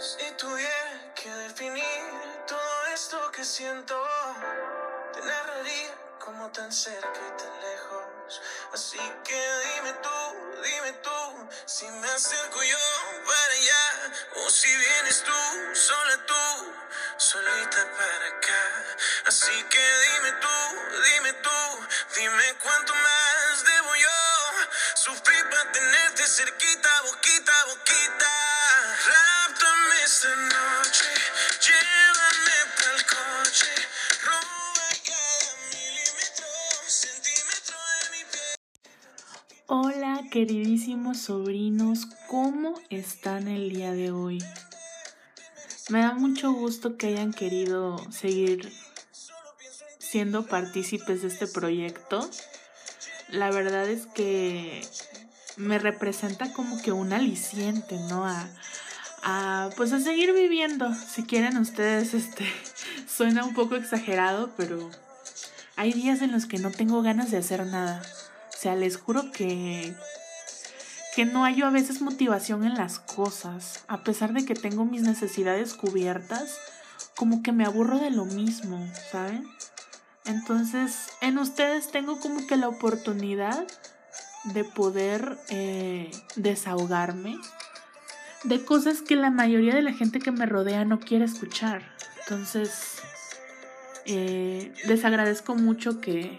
[0.00, 1.84] Si tuviera que definir
[2.46, 4.00] todo esto que siento,
[5.12, 8.40] te narraría como tan cerca y tan lejos.
[8.72, 9.34] Así que
[9.74, 12.78] dime tú, dime tú, si me acerco yo
[13.26, 16.74] para allá, o si vienes tú, sola tú,
[17.16, 18.84] solita para acá.
[19.26, 24.18] Así que dime tú, dime tú, dime cuánto más debo yo
[24.94, 29.37] sufrir para tenerte cerquita, boquita boquita.
[39.66, 44.42] Hola queridísimos sobrinos, ¿cómo están el día de hoy?
[45.88, 48.72] Me da mucho gusto que hayan querido seguir
[50.00, 52.28] siendo partícipes de este proyecto.
[53.28, 54.84] La verdad es que
[55.56, 58.26] me representa como que un aliciente, ¿no?
[59.28, 60.94] A, pues a seguir viviendo.
[60.94, 62.46] Si quieren ustedes, este,
[63.06, 64.90] suena un poco exagerado, pero
[65.76, 68.02] hay días en los que no tengo ganas de hacer nada.
[68.54, 69.94] O sea, les juro que
[71.14, 75.02] que no hallo a veces motivación en las cosas, a pesar de que tengo mis
[75.02, 76.56] necesidades cubiertas,
[77.16, 79.44] como que me aburro de lo mismo, ¿saben?
[80.26, 83.66] Entonces, en ustedes tengo como que la oportunidad
[84.44, 87.36] de poder eh, desahogarme
[88.44, 91.82] de cosas que la mayoría de la gente que me rodea no quiere escuchar.
[92.20, 92.98] Entonces,
[94.06, 96.38] eh, les agradezco mucho que,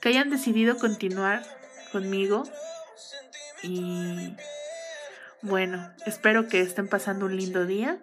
[0.00, 1.42] que hayan decidido continuar
[1.92, 2.44] conmigo
[3.62, 4.34] y
[5.42, 7.98] bueno, espero que estén pasando un lindo día.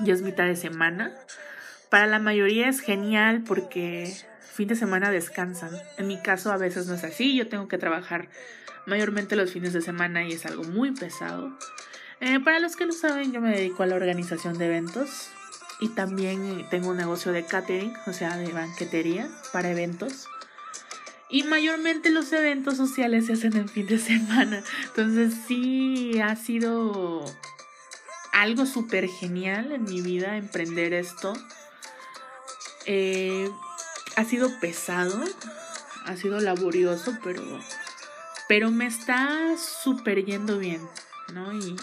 [0.00, 1.12] Ya es mitad de semana.
[1.90, 4.12] Para la mayoría es genial porque
[4.52, 5.70] fin de semana descansan.
[5.96, 7.36] En mi caso a veces no es así.
[7.36, 8.28] Yo tengo que trabajar
[8.86, 11.56] mayormente los fines de semana y es algo muy pesado.
[12.20, 15.28] Eh, para los que no saben, yo me dedico a la organización de eventos
[15.80, 20.26] y también tengo un negocio de catering, o sea, de banquetería para eventos.
[21.28, 24.62] Y mayormente los eventos sociales se hacen en fin de semana.
[24.84, 27.24] Entonces sí ha sido
[28.32, 31.34] algo súper genial en mi vida emprender esto.
[32.86, 33.50] Eh,
[34.16, 35.22] ha sido pesado,
[36.04, 37.42] ha sido laborioso, pero,
[38.48, 40.80] pero me está súper yendo bien,
[41.34, 41.52] ¿no?
[41.52, 41.76] Y,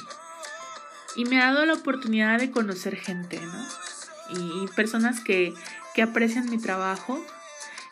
[1.16, 4.64] y me ha dado la oportunidad de conocer gente, ¿no?
[4.64, 5.54] Y, personas que,
[5.94, 7.24] que aprecian mi trabajo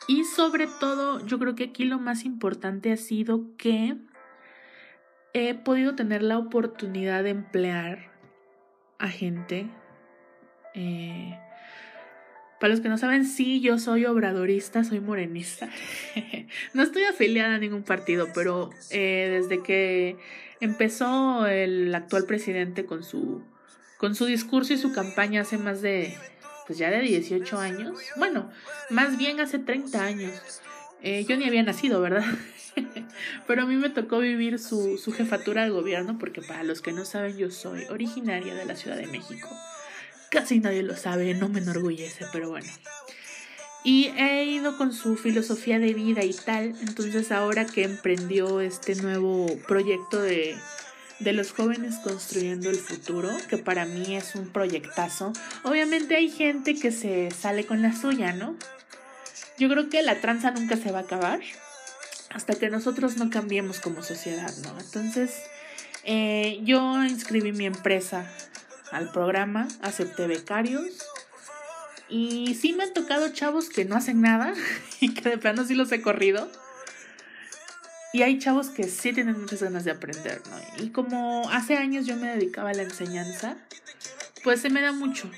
[0.08, 3.96] y sobre todo, yo creo que aquí lo más importante ha sido que
[5.34, 8.12] he podido tener la oportunidad de emplear
[8.98, 9.68] a gente.
[10.74, 11.38] Eh,
[12.60, 15.70] para los que no saben, sí, yo soy obradorista, soy morenista.
[16.74, 20.18] no estoy afiliada a ningún partido, pero eh, desde que
[20.62, 23.44] empezó el actual presidente con su,
[23.98, 26.16] con su discurso y su campaña hace más de
[26.66, 28.50] pues ya de 18 años, bueno,
[28.90, 30.62] más bien hace 30 años.
[31.02, 32.24] Eh, yo ni había nacido, ¿verdad?
[33.48, 36.94] Pero a mí me tocó vivir su, su jefatura de gobierno porque para los que
[36.94, 39.50] no saben yo soy originaria de la Ciudad de México.
[40.30, 42.72] Casi nadie lo sabe, no me enorgullece, pero bueno.
[43.84, 48.96] Y he ido con su filosofía de vida y tal, entonces ahora que emprendió este
[48.96, 50.56] nuevo proyecto de
[51.22, 55.34] de los jóvenes construyendo el futuro, que para mí es un proyectazo.
[55.64, 58.56] Obviamente hay gente que se sale con la suya, ¿no?
[59.58, 61.40] Yo creo que la tranza nunca se va a acabar
[62.31, 64.80] hasta que nosotros no cambiemos como sociedad, ¿no?
[64.80, 65.36] Entonces,
[66.03, 68.25] eh, yo inscribí mi empresa
[68.92, 71.06] al programa, acepté becarios
[72.12, 74.54] y sí me han tocado chavos que no hacen nada
[75.00, 76.52] y que de plano sí los he corrido.
[78.14, 80.84] Y hay chavos que sí tienen muchas ganas de aprender, ¿no?
[80.84, 83.56] Y como hace años yo me dedicaba a la enseñanza,
[84.44, 85.32] pues se me da mucho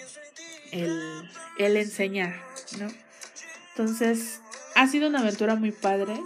[0.72, 1.30] el,
[1.60, 2.36] el enseñar,
[2.80, 2.88] ¿no?
[3.70, 4.40] Entonces,
[4.74, 6.20] ha sido una aventura muy padre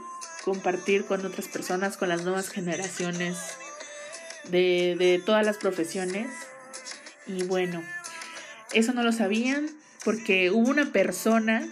[0.46, 3.38] compartir con otras personas, con las nuevas generaciones
[4.50, 6.30] de, de todas las profesiones.
[7.26, 7.84] Y bueno,
[8.72, 9.70] eso no lo sabían
[10.04, 11.68] porque hubo una persona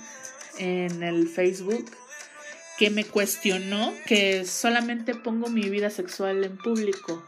[0.57, 1.85] en el Facebook
[2.77, 7.25] que me cuestionó que solamente pongo mi vida sexual en público,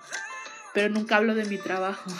[0.73, 2.11] pero nunca hablo de mi trabajo.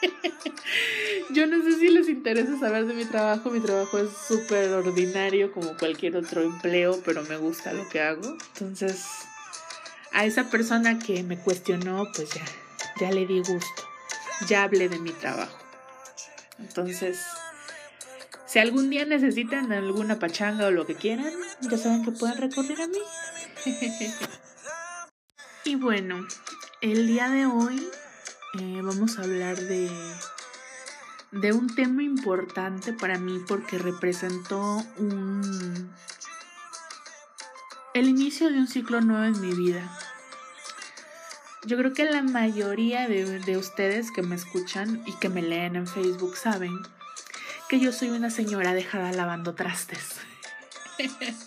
[1.30, 5.52] Yo no sé si les interesa saber de mi trabajo, mi trabajo es súper ordinario
[5.52, 8.36] como cualquier otro empleo, pero me gusta lo que hago.
[8.54, 9.04] Entonces,
[10.12, 12.44] a esa persona que me cuestionó, pues ya,
[12.98, 13.82] ya le di gusto,
[14.46, 15.58] ya hablé de mi trabajo.
[16.58, 17.20] Entonces,
[18.48, 22.80] si algún día necesitan alguna pachanga o lo que quieran, ya saben que pueden recurrir
[22.80, 22.98] a mí.
[25.64, 26.26] y bueno,
[26.80, 27.86] el día de hoy
[28.58, 29.90] eh, vamos a hablar de,
[31.32, 35.92] de un tema importante para mí porque representó un
[37.92, 39.82] el inicio de un ciclo nuevo en mi vida.
[41.66, 45.76] Yo creo que la mayoría de, de, ustedes que me escuchan y que me leen
[45.76, 46.78] en Facebook saben
[47.68, 50.20] que yo soy una señora dejada lavando trastes.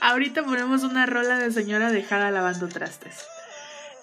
[0.00, 3.24] Ahorita ponemos una rola de señora dejada lavando trastes.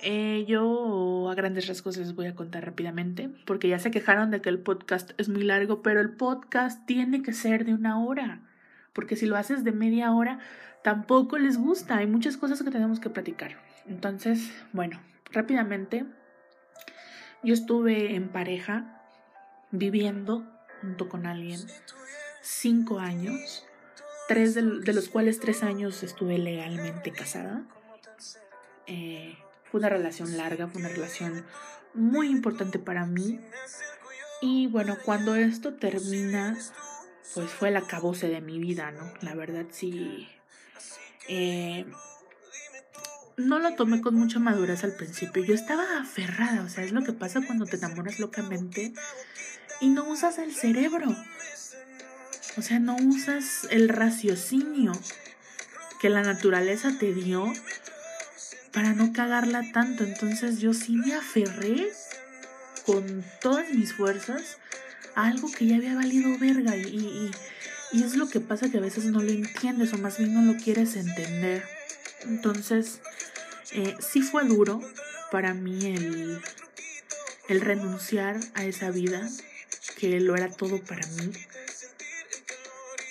[0.01, 4.41] Eh, yo a grandes rasgos les voy a contar rápidamente, porque ya se quejaron de
[4.41, 8.39] que el podcast es muy largo, pero el podcast tiene que ser de una hora,
[8.93, 10.39] porque si lo haces de media hora,
[10.83, 13.57] tampoco les gusta, hay muchas cosas que tenemos que platicar.
[13.87, 15.01] Entonces, bueno,
[15.33, 16.05] rápidamente,
[17.43, 19.03] yo estuve en pareja,
[19.71, 21.59] viviendo junto con alguien,
[22.41, 23.65] cinco años,
[24.27, 27.63] tres de, los cuales tres años estuve legalmente casada.
[28.87, 31.45] Eh, fue una relación larga, fue una relación
[31.93, 33.39] muy importante para mí.
[34.41, 36.57] Y bueno, cuando esto termina,
[37.33, 39.11] pues fue el acabose de mi vida, ¿no?
[39.21, 40.27] La verdad sí.
[41.27, 41.85] Eh,
[43.37, 45.43] no lo tomé con mucha madurez al principio.
[45.43, 48.93] Yo estaba aferrada, o sea, es lo que pasa cuando te enamoras locamente
[49.81, 51.15] y no usas el cerebro.
[52.57, 54.91] O sea, no usas el raciocinio
[55.99, 57.51] que la naturaleza te dio
[58.73, 60.03] para no cagarla tanto.
[60.03, 61.89] Entonces yo sí me aferré
[62.85, 64.57] con todas mis fuerzas
[65.15, 67.31] a algo que ya había valido verga y,
[67.91, 70.41] y, es lo que pasa que a veces no lo entiendes o más bien no
[70.41, 71.63] lo quieres entender.
[72.23, 72.99] Entonces
[73.71, 74.81] eh, sí fue duro
[75.31, 76.41] para mí el,
[77.47, 79.29] el renunciar a esa vida
[79.99, 81.31] que lo era todo para mí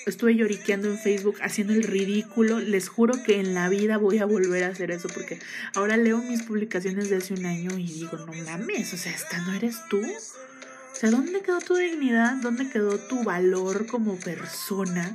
[0.08, 2.61] estuve lloriqueando en Facebook haciendo el ridículo.
[2.61, 5.38] Les juro que en la vida voy a volver a hacer eso porque
[5.75, 9.38] ahora leo mis publicaciones de hace un año y digo, no mames, o sea, esta
[9.43, 10.00] no eres tú.
[10.00, 12.35] O sea, ¿dónde quedó tu dignidad?
[12.37, 15.14] ¿Dónde quedó tu valor como persona?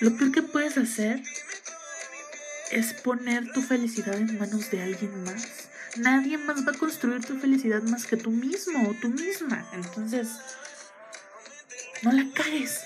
[0.00, 1.22] Lo peor que puedes hacer
[2.70, 5.68] es poner tu felicidad en manos de alguien más.
[5.96, 9.66] Nadie más va a construir tu felicidad más que tú mismo o tú misma.
[9.72, 10.28] Entonces,
[12.06, 12.80] no la cagues.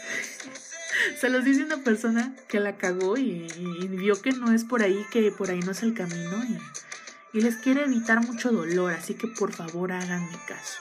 [1.19, 3.47] Se los dice una persona que la cagó y,
[3.91, 7.41] vio que no es por ahí, que por ahí no es el camino y, y
[7.43, 10.81] les quiere evitar mucho dolor, así que por favor hagan mi caso.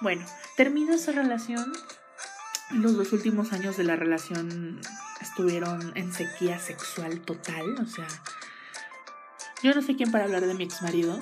[0.00, 0.24] Bueno,
[0.56, 1.72] terminó esa relación.
[2.70, 4.80] Los dos últimos años de la relación
[5.20, 8.06] estuvieron en sequía sexual total, o sea,
[9.62, 11.18] yo no sé quién para hablar de mi ex marido,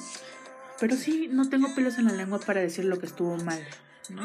[0.79, 3.67] pero sí no tengo pelos en la lengua para decir lo que estuvo mal,
[4.11, 4.23] ¿no?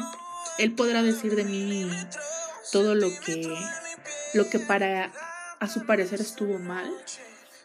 [0.58, 1.90] Él podrá decir de mí
[2.72, 3.54] todo lo que,
[4.34, 5.12] lo que para
[5.60, 6.90] a su parecer estuvo mal,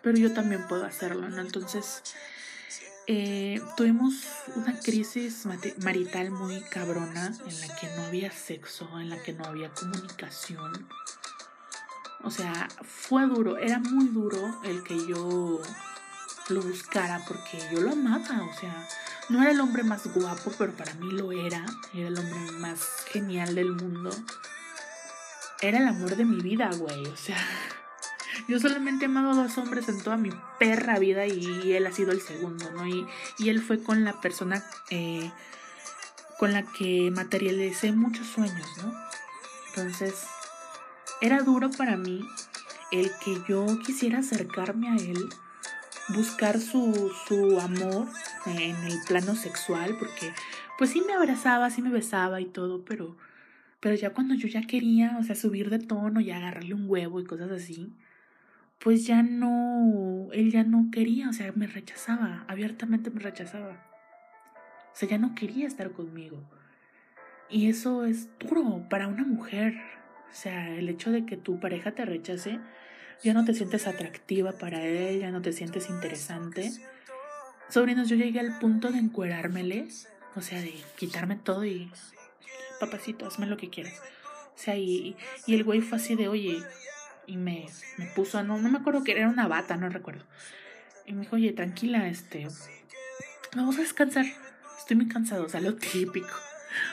[0.01, 1.41] pero yo también puedo hacerlo, ¿no?
[1.41, 2.01] Entonces,
[3.07, 4.13] eh, tuvimos
[4.55, 5.47] una crisis
[5.83, 10.87] marital muy cabrona en la que no había sexo, en la que no había comunicación.
[12.23, 15.61] O sea, fue duro, era muy duro el que yo
[16.49, 18.87] lo buscara porque yo lo amaba, o sea,
[19.29, 23.05] no era el hombre más guapo, pero para mí lo era, era el hombre más
[23.11, 24.11] genial del mundo
[25.61, 27.05] era el amor de mi vida, güey.
[27.07, 27.37] O sea,
[28.47, 31.91] yo solamente he amado a dos hombres en toda mi perra vida y él ha
[31.91, 32.87] sido el segundo, ¿no?
[32.87, 33.05] Y,
[33.37, 35.31] y él fue con la persona eh,
[36.37, 38.93] con la que materialicé muchos sueños, ¿no?
[39.69, 40.23] Entonces,
[41.21, 42.25] era duro para mí
[42.91, 45.29] el que yo quisiera acercarme a él,
[46.15, 48.07] buscar su, su amor
[48.45, 50.31] en el plano sexual, porque
[50.77, 53.17] pues sí me abrazaba, sí me besaba y todo, pero
[53.79, 57.19] pero ya cuando yo ya quería, o sea, subir de tono y agarrarle un huevo
[57.19, 57.93] y cosas así,
[58.79, 63.85] pues ya no, él ya no quería, o sea, me rechazaba, abiertamente me rechazaba.
[64.91, 66.43] O sea, ya no quería estar conmigo.
[67.49, 69.75] Y eso es duro para una mujer.
[70.29, 72.59] O sea, el hecho de que tu pareja te rechace,
[73.23, 76.71] ya no te sientes atractiva para él, ya no te sientes interesante.
[77.69, 81.91] Sobrinos, yo llegué al punto de encuerármeles, o sea, de quitarme todo y
[82.79, 83.93] papacito, hazme lo que quieras.
[84.55, 86.63] O sea, y, y el güey fue así de, oye,
[87.27, 90.25] y me, me puso, no, no me acuerdo que era una bata, no recuerdo.
[91.05, 92.47] Y me dijo, oye, tranquila, este,
[93.55, 94.25] vamos a descansar.
[94.77, 96.29] Estoy muy cansado, o sea, lo típico.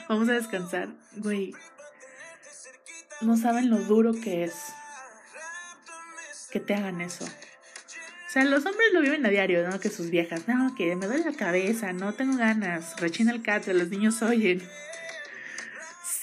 [0.07, 1.53] Vamos a descansar, güey.
[3.21, 4.53] No saben lo duro que es
[6.59, 7.25] que te hagan eso.
[7.25, 9.79] O sea, los hombres lo viven a diario, ¿no?
[9.79, 13.67] Que sus viejas, no, que me duele la cabeza, no tengo ganas, rechina el cat,
[13.67, 14.61] los niños oyen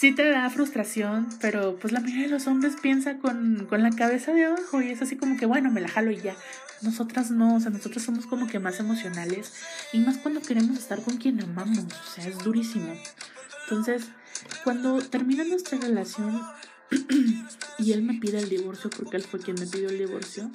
[0.05, 3.89] sí te da frustración, pero pues la mayoría de los hombres piensa con, con la
[3.89, 6.37] cabeza de abajo y es así como que, bueno, me la jalo y ya.
[6.83, 9.55] Nosotras no, o sea, nosotros somos como que más emocionales
[9.95, 12.95] y más cuando queremos estar con quien amamos, o sea, es durísimo.
[13.63, 14.09] Entonces,
[14.63, 16.43] Cuando termina nuestra relación
[17.79, 20.51] y él me pide el divorcio, porque él fue quien me pidió el divorcio,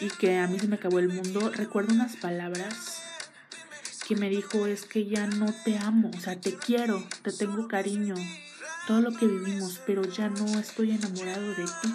[0.00, 3.02] y que a mí se me acabó el mundo, recuerdo unas palabras
[4.06, 7.68] que me dijo es que ya no te amo, o sea, te quiero, te tengo
[7.68, 8.14] cariño,
[8.86, 11.94] todo lo que vivimos, pero ya no estoy enamorado de ti.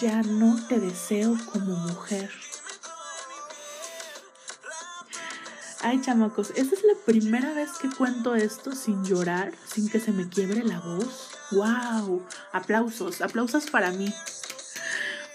[0.00, 2.30] Ya no te deseo como mujer.
[5.86, 10.12] Ay, chamacos, esta es la primera vez que cuento esto sin llorar, sin que se
[10.12, 11.28] me quiebre la voz.
[11.50, 12.26] ¡Wow!
[12.52, 14.10] Aplausos, aplausos para mí.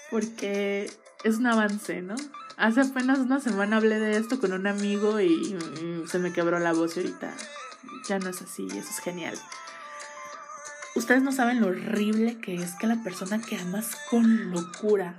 [0.09, 0.91] Porque
[1.23, 2.15] es un avance, ¿no?
[2.57, 5.55] Hace apenas una semana hablé de esto con un amigo y,
[6.07, 7.31] se me quebró la voz y ahorita
[8.07, 9.37] ya no es así, eso es genial.
[10.95, 15.13] Ustedes no saben lo horrible que es que la persona que amas con locura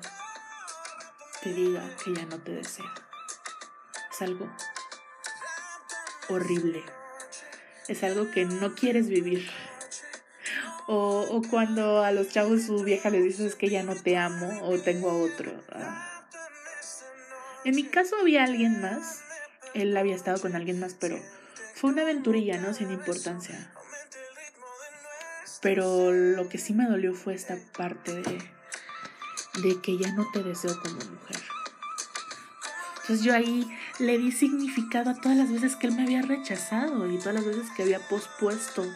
[1.41, 2.93] te diga que ya no te desea.
[4.11, 4.51] Es algo
[6.31, 6.83] horrible.
[7.89, 9.49] Es algo que no quieres vivir.
[10.87, 14.79] O, cuando a los chavos su vieja le dices que ya no te amo o
[14.79, 15.53] tengo a otro.
[15.71, 16.27] Ah.
[17.65, 19.23] En mi caso había alguien más.
[19.75, 21.17] Él había estado con alguien más, pero
[21.75, 22.75] fue una aventurilla, ¿no?
[22.75, 23.73] Sin importancia.
[25.63, 28.39] Pero lo que sí me dolió fue esta parte de,
[29.63, 31.50] de que ya no te deseo como mujer.
[33.11, 37.11] Entonces yo ahí le di significado a todas las veces que él me había rechazado
[37.11, 38.87] y todas las veces que había pospuesto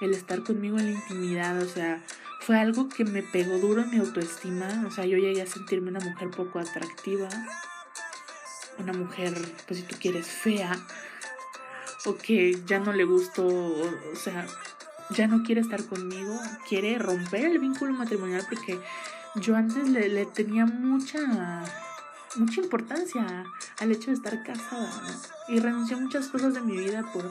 [0.00, 1.60] el estar conmigo en la intimidad.
[1.60, 2.00] O sea,
[2.38, 4.84] fue algo que me pegó duro en mi autoestima.
[4.86, 7.28] O sea, yo llegué a sentirme una mujer poco atractiva.
[8.78, 9.34] Una mujer,
[9.66, 10.78] pues si tú quieres, fea.
[12.04, 14.46] O que ya no le gustó, o, sea,
[15.10, 16.38] ya no quiere estar conmigo.
[16.68, 18.78] Quiere romper el vínculo matrimonial porque
[19.34, 21.64] yo antes le, le tenía mucha
[22.36, 23.44] mucha importancia
[23.78, 24.90] al hecho de estar casada,
[25.48, 27.30] Y renuncié a muchas cosas de mi vida por,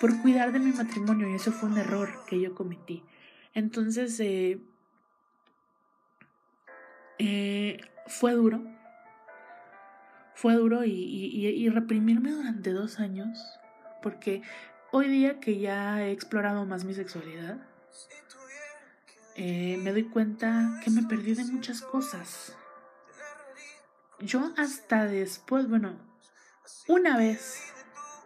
[0.00, 3.02] por cuidar de mi matrimonio y eso fue un error que yo cometí.
[3.54, 4.58] Entonces, eh,
[7.18, 8.62] eh, fue duro.
[10.34, 13.38] Fue duro y, y, reprimirme durante dos años,
[14.02, 14.42] porque
[14.90, 17.56] hoy día que ya he explorado más mi sexualidad,
[19.36, 22.56] eh, me doy cuenta que me perdí de muchas cosas
[24.24, 25.98] yo hasta después, bueno,
[26.88, 27.62] una vez,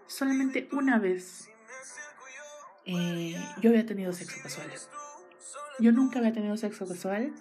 [0.07, 1.49] solamente una vez,
[2.85, 4.71] eh, yo había tenido sexo casual.
[5.78, 7.35] Yo nunca había tenido sexo casual.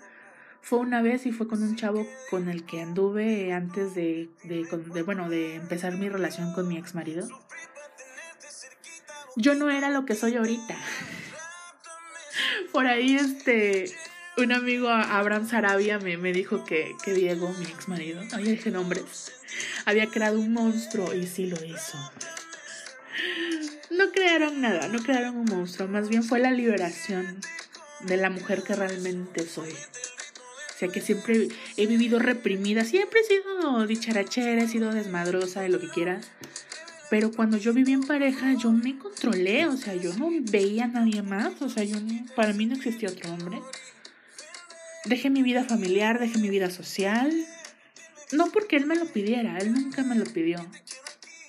[0.62, 5.04] Fue una vez y fue con un chavo con el que anduve antes de, de,
[5.04, 7.28] bueno, de empezar mi relación con mi ex marido.
[9.38, 10.76] Yo no era lo que soy ahorita.
[12.74, 13.86] Por ahí, este,
[14.38, 19.32] un amigo, Abraham Sarabia, me, me dijo que, que, Diego, mi ex marido, no, nombres,
[19.86, 21.98] había creado un monstruo y sí lo hizo.
[23.90, 27.40] No crearon nada, no crearon un monstruo, más bien fue la liberación
[28.02, 29.72] de la mujer que realmente soy.
[29.72, 35.70] O sea que siempre he vivido reprimida, siempre he sido dicharachera, he sido desmadrosa, de
[35.70, 36.30] lo que quieras.
[37.10, 40.88] Pero cuando yo viví en pareja, yo me controlé, o sea, yo no veía a
[40.88, 41.98] nadie más, o sea, yo
[42.36, 43.60] para mí no existía otro hombre.
[45.08, 47.32] Dejé mi vida familiar, dejé mi vida social.
[48.32, 50.66] No porque él me lo pidiera, él nunca me lo pidió.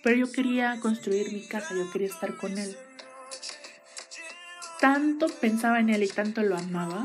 [0.03, 2.77] Pero yo quería construir mi casa, yo quería estar con él.
[4.81, 7.05] Tanto pensaba en él y tanto lo amaba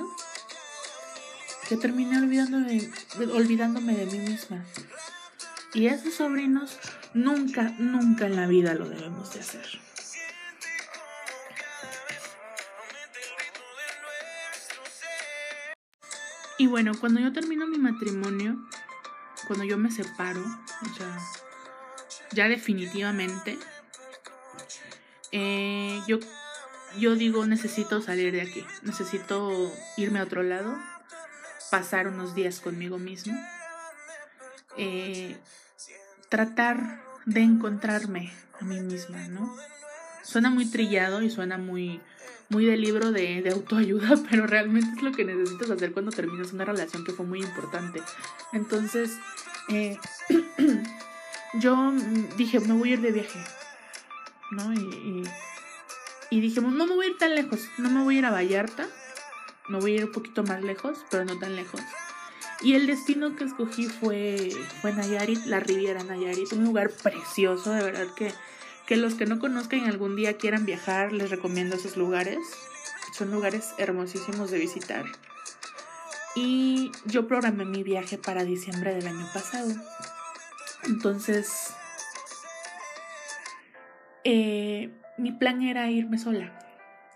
[1.68, 2.88] que terminé olvidándome,
[3.34, 4.64] olvidándome de mí misma.
[5.74, 6.78] Y esos sobrinos
[7.16, 9.66] nunca, nunca en la vida lo debemos de hacer.
[16.58, 18.58] Y bueno, cuando yo termino mi matrimonio,
[19.48, 21.20] cuando yo me separo, o sea,
[22.32, 23.58] ya definitivamente,
[25.32, 26.20] eh, yo,
[26.98, 30.78] yo digo, necesito salir de aquí, necesito irme a otro lado,
[31.72, 33.36] pasar unos días conmigo mismo,
[34.78, 35.36] eh,
[36.30, 39.56] tratar de encontrarme a mí misma, ¿no?
[40.24, 42.00] Suena muy trillado y suena muy
[42.50, 46.66] muy de libro de, autoayuda, pero realmente es lo que necesitas hacer cuando terminas una
[46.66, 48.02] relación que fue muy importante.
[48.52, 49.18] Entonces,
[49.70, 49.98] eh,
[51.60, 51.92] yo
[52.38, 53.40] dije, me voy a ir de viaje,
[54.52, 54.74] ¿no?
[54.74, 55.24] Y,
[56.30, 58.32] y, dije, no me voy a ir tan lejos, no me voy a ir a
[58.32, 58.88] Vallarta,
[59.70, 61.82] me voy a ir un poquito más lejos, pero no tan lejos.
[62.62, 67.84] Y el destino que escogí fue, fue Nayarit, la Riviera Nayarit, un lugar precioso, de
[67.84, 68.34] verdad que
[68.86, 72.40] que los que no conozcan algún día quieran viajar, les recomiendo esos lugares.
[73.14, 75.06] Son lugares hermosísimos de visitar.
[76.36, 79.72] Y yo programé mi viaje para diciembre del año pasado.
[80.84, 81.74] Entonces,
[84.24, 86.60] eh, mi plan era irme sola.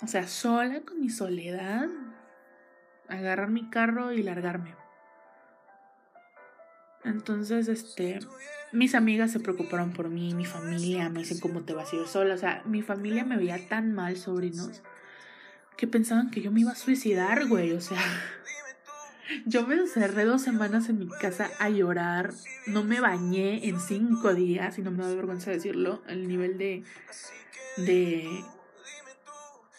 [0.02, 1.88] O sea, sola con mi soledad,
[3.10, 4.76] agarrar mi carro y largarme.
[7.04, 8.20] Entonces, este,
[8.72, 12.08] mis amigas se preocuparon por mí, mi familia me dicen cómo te vas a ir
[12.08, 12.36] sola.
[12.36, 14.82] O sea, mi familia me veía tan mal, sobrinos,
[15.78, 17.74] que pensaban que yo me iba a suicidar, güey.
[17.74, 18.02] O sea,
[19.46, 22.34] yo me encerré dos semanas en mi casa a llorar.
[22.66, 26.84] No me bañé en cinco días, y no me da vergüenza decirlo, el nivel de,
[27.78, 28.44] de,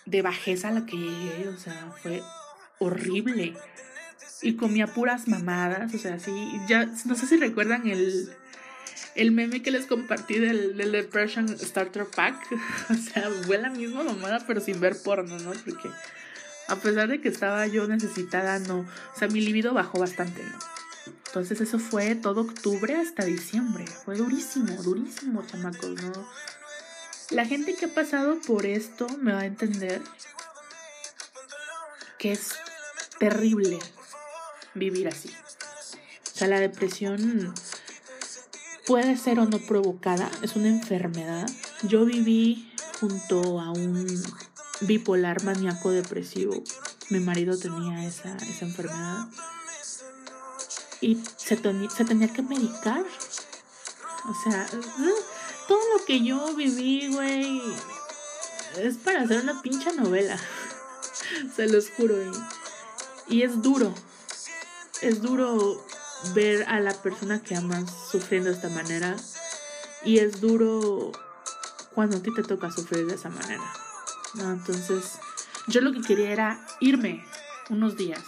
[0.07, 1.49] de bajeza a la que llegué.
[1.49, 2.23] O sea, fue
[2.79, 3.55] horrible.
[4.41, 6.31] Y comía puras mamadas, o sea, así,
[6.69, 8.31] ya, no sé si recuerdan el,
[9.19, 12.37] el meme que les compartí del, del Depression Starter Pack.
[12.91, 15.53] o sea, fue la misma mamada, pero sin ver porno, ¿no?
[15.53, 15.91] Porque
[16.69, 20.59] a pesar de que estaba yo necesitada, no, o sea, mi libido bajó bastante, ¿no?
[21.27, 23.85] Entonces eso fue todo octubre hasta diciembre.
[23.87, 26.29] Fue durísimo, durísimo, chamacos, ¿no?
[27.31, 30.01] La gente que ha pasado por esto me va a entender
[32.19, 32.55] que es
[33.19, 33.79] terrible
[34.75, 35.31] vivir así.
[36.35, 37.53] O sea, la depresión
[38.89, 41.47] puede ser o no provocada, es una enfermedad.
[41.83, 44.07] Yo viví junto a un
[44.81, 46.55] bipolar maníaco depresivo.
[47.11, 49.29] Mi marido tenía esa, esa enfermedad.
[51.03, 53.05] Y se, tenía que medicar.
[54.27, 54.67] O sea,
[55.69, 57.61] todo lo que yo viví, güey,
[58.79, 60.39] es para hacer una pincha novela.
[61.55, 62.17] Se los juro.
[63.29, 63.93] Y es duro,
[65.03, 65.85] es duro
[66.35, 69.17] ver a la persona que amas sufriendo de esta manera
[70.05, 71.13] y es duro
[71.95, 73.65] cuando a ti te toca sufrir de esa manera.
[74.35, 74.53] ¿no?
[74.53, 75.19] Entonces,
[75.67, 77.25] yo lo que quería era irme
[77.71, 78.23] unos días.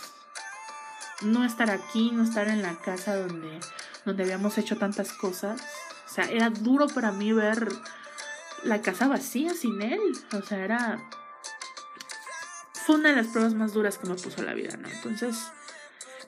[1.23, 3.61] No estar aquí, no estar en la casa donde,
[4.05, 5.61] donde habíamos hecho tantas cosas.
[6.07, 7.69] O sea, era duro para mí ver
[8.65, 10.01] la casa vacía sin él.
[10.33, 11.01] O sea, era...
[12.87, 14.89] Fue una de las pruebas más duras que me puso la vida, ¿no?
[14.89, 15.37] Entonces,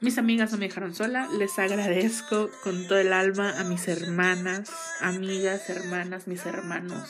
[0.03, 4.69] mis amigas no me dejaron sola, les agradezco con todo el alma a mis hermanas,
[5.01, 7.09] amigas, hermanas, mis hermanos,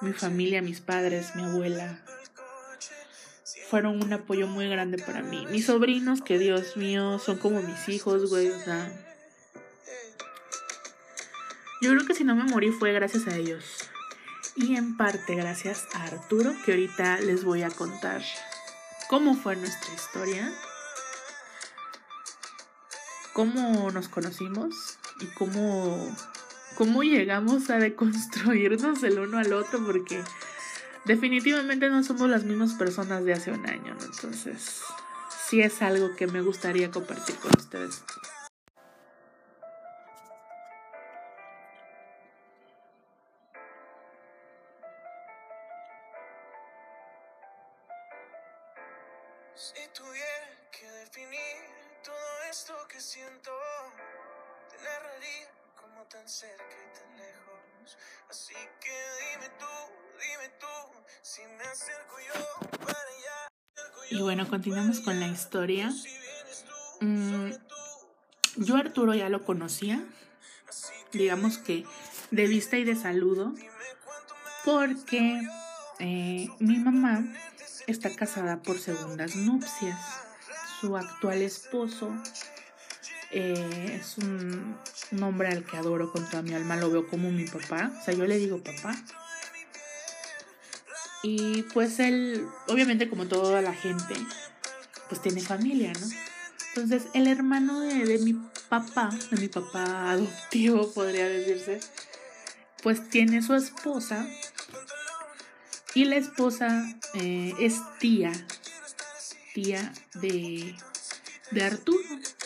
[0.00, 1.98] mi familia, mis padres, mi abuela.
[3.68, 5.46] Fueron un apoyo muy grande para mí.
[5.50, 8.88] Mis sobrinos, que Dios mío, son como mis hijos, güey, o sea.
[11.82, 13.64] Yo creo que si no me morí fue gracias a ellos.
[14.54, 18.22] Y en parte gracias a Arturo, que ahorita les voy a contar
[19.08, 20.52] cómo fue nuestra historia
[23.40, 26.14] cómo nos conocimos y cómo,
[26.76, 30.22] cómo llegamos a deconstruirnos el uno al otro, porque
[31.06, 34.04] definitivamente no somos las mismas personas de hace un año, ¿no?
[34.04, 34.82] Entonces,
[35.48, 38.02] sí es algo que me gustaría compartir con ustedes.
[64.20, 65.90] Y bueno, continuamos con la historia.
[67.00, 67.52] Mm,
[68.56, 70.04] yo Arturo ya lo conocía,
[71.10, 71.86] digamos que
[72.30, 73.54] de vista y de saludo,
[74.62, 75.40] porque
[76.00, 77.24] eh, mi mamá
[77.86, 79.98] está casada por segundas nupcias.
[80.82, 82.12] Su actual esposo
[83.30, 84.76] eh, es un,
[85.12, 88.04] un, hombre al que adoro con toda mi alma, lo veo como mi papá, o
[88.04, 89.02] sea, yo le digo papá.
[91.22, 94.14] Y pues él, obviamente como toda la gente,
[95.08, 96.06] pues tiene familia, ¿no?
[96.68, 98.34] Entonces el hermano de, de mi
[98.68, 101.80] papá, de mi papá adoptivo podría decirse,
[102.82, 104.26] pues tiene su esposa
[105.94, 108.32] y la esposa eh, es tía,
[109.54, 110.76] tía de,
[111.50, 111.98] de Arturo,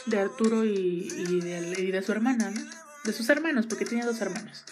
[0.07, 2.61] de Arturo y, y, de, y, de, su hermana, ¿no?
[3.05, 4.65] De sus hermanos, porque tiene dos hermanos.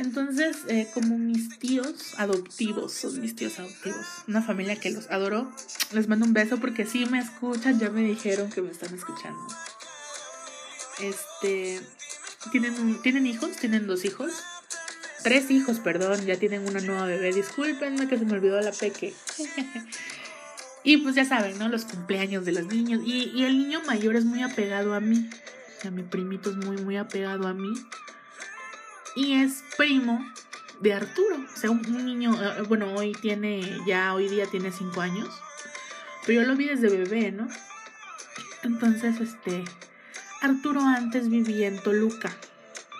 [0.00, 5.52] Entonces, eh, como mis tíos adoptivos, son mis tíos adoptivos, una familia que los adoro,
[5.92, 9.38] les mando un beso porque si me escuchan, ya me dijeron que me están escuchando.
[11.00, 11.82] Este,
[12.50, 14.32] tienen, tienen hijos, tienen dos hijos,
[15.22, 17.34] tres hijos, perdón, ya tienen una nueva bebé.
[17.34, 19.12] Discúlpenme que se me olvidó la peque.
[20.82, 21.68] y pues ya saben, ¿no?
[21.68, 23.02] Los cumpleaños de los niños.
[23.04, 25.28] Y, y, el niño mayor es muy apegado a mí.
[25.82, 27.72] Sea, mi primito es muy, muy apegado a mí.
[29.16, 30.24] Y es primo
[30.80, 31.44] de Arturo.
[31.52, 35.28] O sea, un, niño, uh, bueno, hoy tiene, ya hoy día tiene cinco años.
[36.26, 37.48] Pero yo lo vi desde bebé, ¿no?
[38.62, 39.64] Entonces, este,
[40.42, 42.30] Arturo antes vivía en Toluca.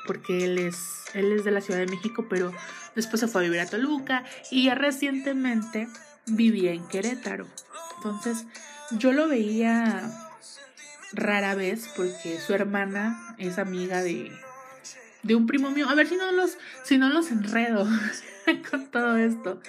[0.06, 0.76] Porque él es
[1.14, 2.52] él es de la Ciudad de México, pero
[2.94, 5.88] Después se fue a vivir a Toluca y ya recientemente
[6.26, 7.46] vivía en Querétaro.
[7.96, 8.46] Entonces
[8.90, 10.10] yo lo veía
[11.12, 14.32] rara vez porque su hermana es amiga de,
[15.22, 15.88] de un primo mío.
[15.88, 17.86] A ver si no los, si no los enredo
[18.70, 19.60] con todo esto.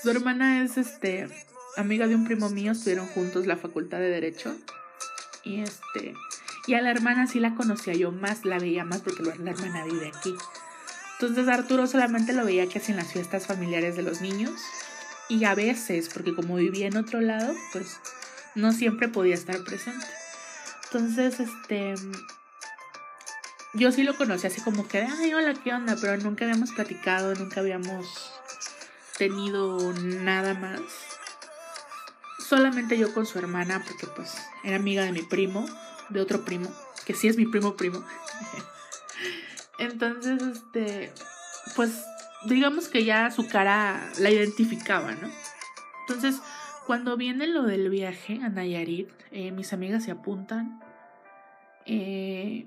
[0.00, 1.28] Su hermana es este
[1.76, 4.54] amiga de un primo mío, estuvieron juntos la facultad de Derecho.
[5.44, 6.14] Y este.
[6.66, 9.84] Y a la hermana sí la conocía yo más, la veía más porque la hermana
[9.84, 10.34] vive aquí.
[11.18, 14.52] Entonces Arturo solamente lo veía casi en las fiestas familiares de los niños.
[15.28, 17.98] Y a veces, porque como vivía en otro lado, pues
[18.54, 20.06] no siempre podía estar presente.
[20.84, 21.94] Entonces, este.
[23.74, 25.96] Yo sí lo conocí así como que, ay, hola, ¿qué onda?
[25.98, 28.32] Pero nunca habíamos platicado, nunca habíamos
[29.16, 30.80] tenido nada más.
[32.38, 35.64] Solamente yo con su hermana, porque pues era amiga de mi primo,
[36.10, 36.70] de otro primo,
[37.06, 38.04] que sí es mi primo primo.
[39.78, 41.10] Entonces, este,
[41.74, 42.04] pues
[42.44, 45.30] digamos que ya su cara la identificaba, ¿no?
[46.00, 46.42] Entonces,
[46.86, 50.78] cuando viene lo del viaje a Nayarit, eh, mis amigas se apuntan.
[51.86, 52.66] Eh,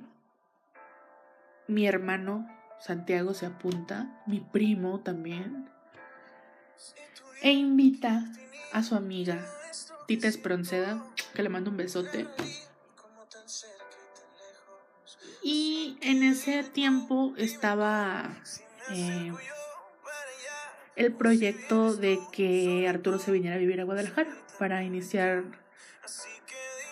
[1.67, 2.47] mi hermano
[2.79, 5.69] Santiago se apunta, mi primo también.
[7.41, 8.23] E invita
[8.73, 9.39] a su amiga
[10.07, 12.27] Tita Espronceda, que le mando un besote.
[15.41, 18.35] Y en ese tiempo estaba
[18.91, 19.31] eh,
[20.95, 25.43] el proyecto de que Arturo se viniera a vivir a Guadalajara para iniciar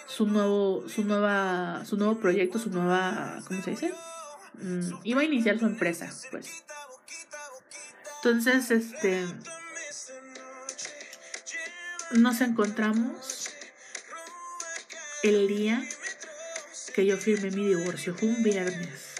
[0.08, 3.94] su nuevo, su nueva, su nuevo proyecto, su nueva, ¿cómo se dice?
[4.56, 6.64] Mm, iba a iniciar su empresa, pues.
[8.18, 9.26] Entonces, este,
[12.12, 13.50] nos encontramos
[15.24, 15.84] el día
[16.94, 19.14] que yo firmé mi divorcio, fue un viernes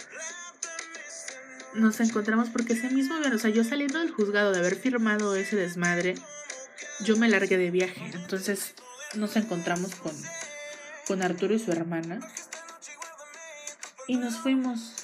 [1.74, 5.34] nos encontramos porque ese mismo viernes, o sea, yo saliendo del juzgado de haber firmado
[5.34, 6.14] ese desmadre,
[7.00, 8.10] yo me largué de viaje.
[8.14, 8.74] Entonces
[9.14, 10.12] nos encontramos con,
[11.06, 12.20] con Arturo y su hermana
[14.06, 15.03] y nos fuimos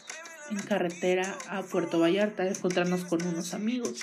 [0.50, 4.00] en carretera a Puerto Vallarta encontrarnos con unos amigos.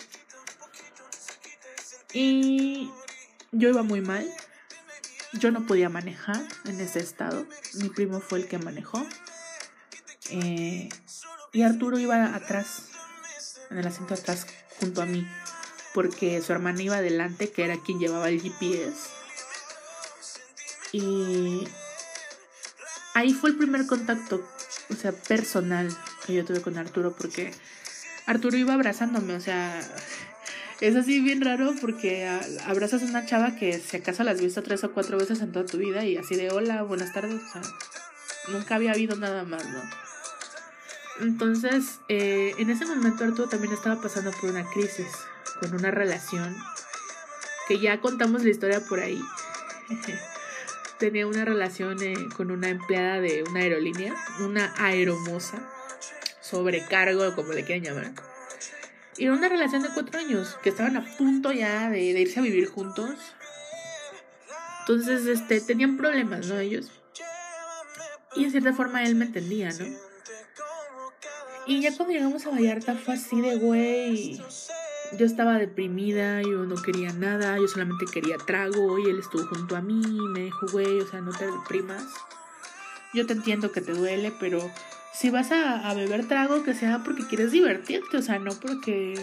[2.13, 2.89] Y
[3.51, 4.27] yo iba muy mal.
[5.33, 7.45] Yo no podía manejar en ese estado.
[7.75, 9.05] Mi primo fue el que manejó.
[10.29, 10.89] Eh,
[11.53, 12.83] y Arturo iba atrás,
[13.69, 14.47] en el asiento atrás,
[14.79, 15.27] junto a mí,
[15.93, 19.10] porque su hermana iba adelante, que era quien llevaba el GPS.
[20.91, 21.67] Y
[23.13, 24.45] ahí fue el primer contacto,
[24.89, 25.95] o sea, personal
[26.27, 27.51] que yo tuve con Arturo, porque
[28.27, 29.79] Arturo iba abrazándome, o sea,
[30.81, 32.27] es así bien raro porque
[32.65, 35.51] abrazas a una chava que si acaso la has visto tres o cuatro veces en
[35.51, 37.61] toda tu vida y así de hola, buenas tardes, o sea,
[38.49, 39.81] nunca había habido nada más, ¿no?
[41.21, 45.07] Entonces, eh, en ese momento Arturo también estaba pasando por una crisis,
[45.59, 46.55] con una relación,
[47.67, 49.19] que ya contamos la historia por ahí.
[50.99, 55.57] Tenía una relación eh, con una empleada de una aerolínea, una aeromosa,
[56.49, 58.12] sobrecargo, como le quieran llamar.
[59.17, 62.43] Y era una relación de cuatro años, que estaban a punto ya de, irse a
[62.43, 63.10] vivir juntos.
[64.81, 66.60] Entonces, este, tenían problemas, ¿no?
[66.60, 66.91] Ellos.
[68.36, 69.86] Y en cierta forma él me entendía, ¿no?
[71.65, 74.41] Y ya cuando llegamos a Vallarta fue así de, güey,
[75.17, 79.75] yo estaba deprimida, yo no quería nada, yo solamente quería trago y él estuvo junto
[79.75, 82.05] a mí y me dijo, güey, o sea, no te deprimas.
[83.13, 84.60] Yo te entiendo que te duele, pero
[85.17, 89.15] si vas a, beber trago, que sea porque quieres divertirte, o sea, no porque,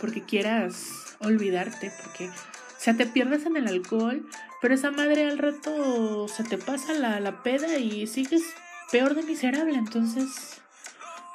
[0.00, 4.26] porque quieras olvidarte, porque, o sea, te pierdes en el alcohol,
[4.62, 8.42] pero esa madre al rato se te pasa la, la peda y sigues
[8.90, 10.62] peor de miserable, entonces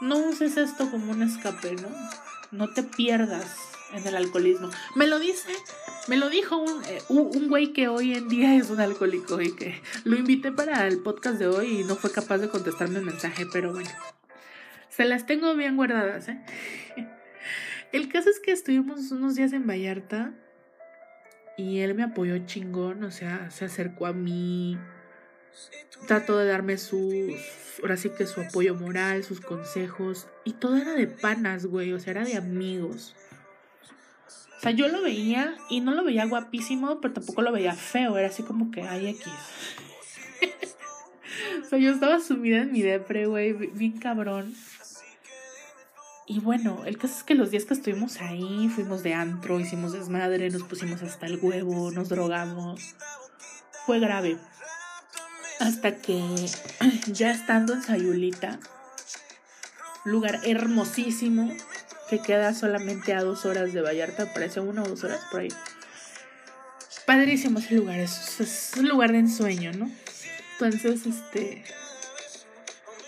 [0.02, 1.90] no uses esto como un escape, ¿no?
[2.50, 4.69] No te pierdas en el alcoholismo.
[4.95, 5.50] Me lo dice,
[6.08, 9.56] me lo dijo un, eh, un güey que hoy en día es un alcohólico y
[9.56, 13.06] que lo invité para el podcast de hoy y no fue capaz de contestarme el
[13.06, 13.89] mensaje, pero bueno,
[14.89, 16.43] se las tengo bien guardadas, ¿eh?
[17.93, 20.34] El caso es que estuvimos unos días en Vallarta
[21.58, 24.78] y él me apoyó chingón, o sea, se acercó a mí,
[26.08, 27.34] trató de darme sus,
[27.82, 32.00] ahora sí que su apoyo moral, sus consejos, y todo era de panas, güey, o
[32.00, 33.15] sea, era de amigos.
[34.58, 38.17] O sea, yo lo veía y no lo veía guapísimo, pero tampoco lo veía feo,
[38.17, 39.32] era así como que, ay, X.
[41.63, 44.56] o sea, yo estaba sumida en mi depre, güey, bien cabrón.
[46.30, 49.93] Y bueno, el caso es que los días que estuvimos ahí, fuimos de antro, hicimos
[49.93, 52.96] desmadre, nos pusimos hasta el huevo, nos drogamos.
[53.86, 54.38] Fue grave.
[55.60, 56.22] Hasta que
[57.08, 58.60] ya estando en Sayulita,
[60.04, 61.50] lugar hermosísimo,
[62.10, 65.50] que queda solamente a dos horas de Vallarta, parece una o dos horas por ahí.
[67.06, 69.89] Padrísimo ese lugar, es, un lugar de ensueño, ¿no?
[70.54, 71.63] Entonces, este.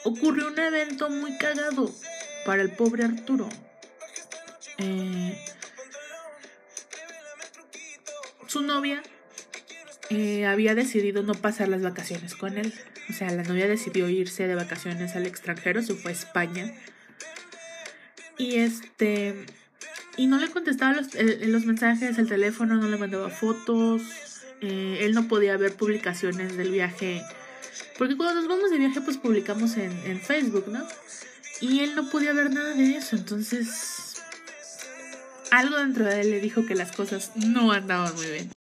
[0.06, 1.92] Ocurrió un evento muy cagado
[2.46, 3.50] para el pobre Arturo.
[4.78, 5.38] Eh,
[8.48, 9.04] su novia
[10.10, 12.74] eh, había decidido no pasar las vacaciones con él.
[13.10, 16.74] O sea, la novia decidió irse de vacaciones al extranjero, se fue a España.
[18.40, 19.46] Y este.
[20.18, 24.02] Y no le contestaba los, los mensajes, el teléfono, no le mandaba fotos.
[24.62, 27.22] Eh, él no podía ver publicaciones del viaje.
[27.98, 30.84] Porque cuando nos vamos de viaje, pues publicamos en, en Facebook, ¿no?
[31.62, 33.16] Y él no podía ver nada de eso.
[33.16, 34.16] Entonces.
[35.52, 38.52] Algo dentro de él le dijo que las cosas no andaban muy bien.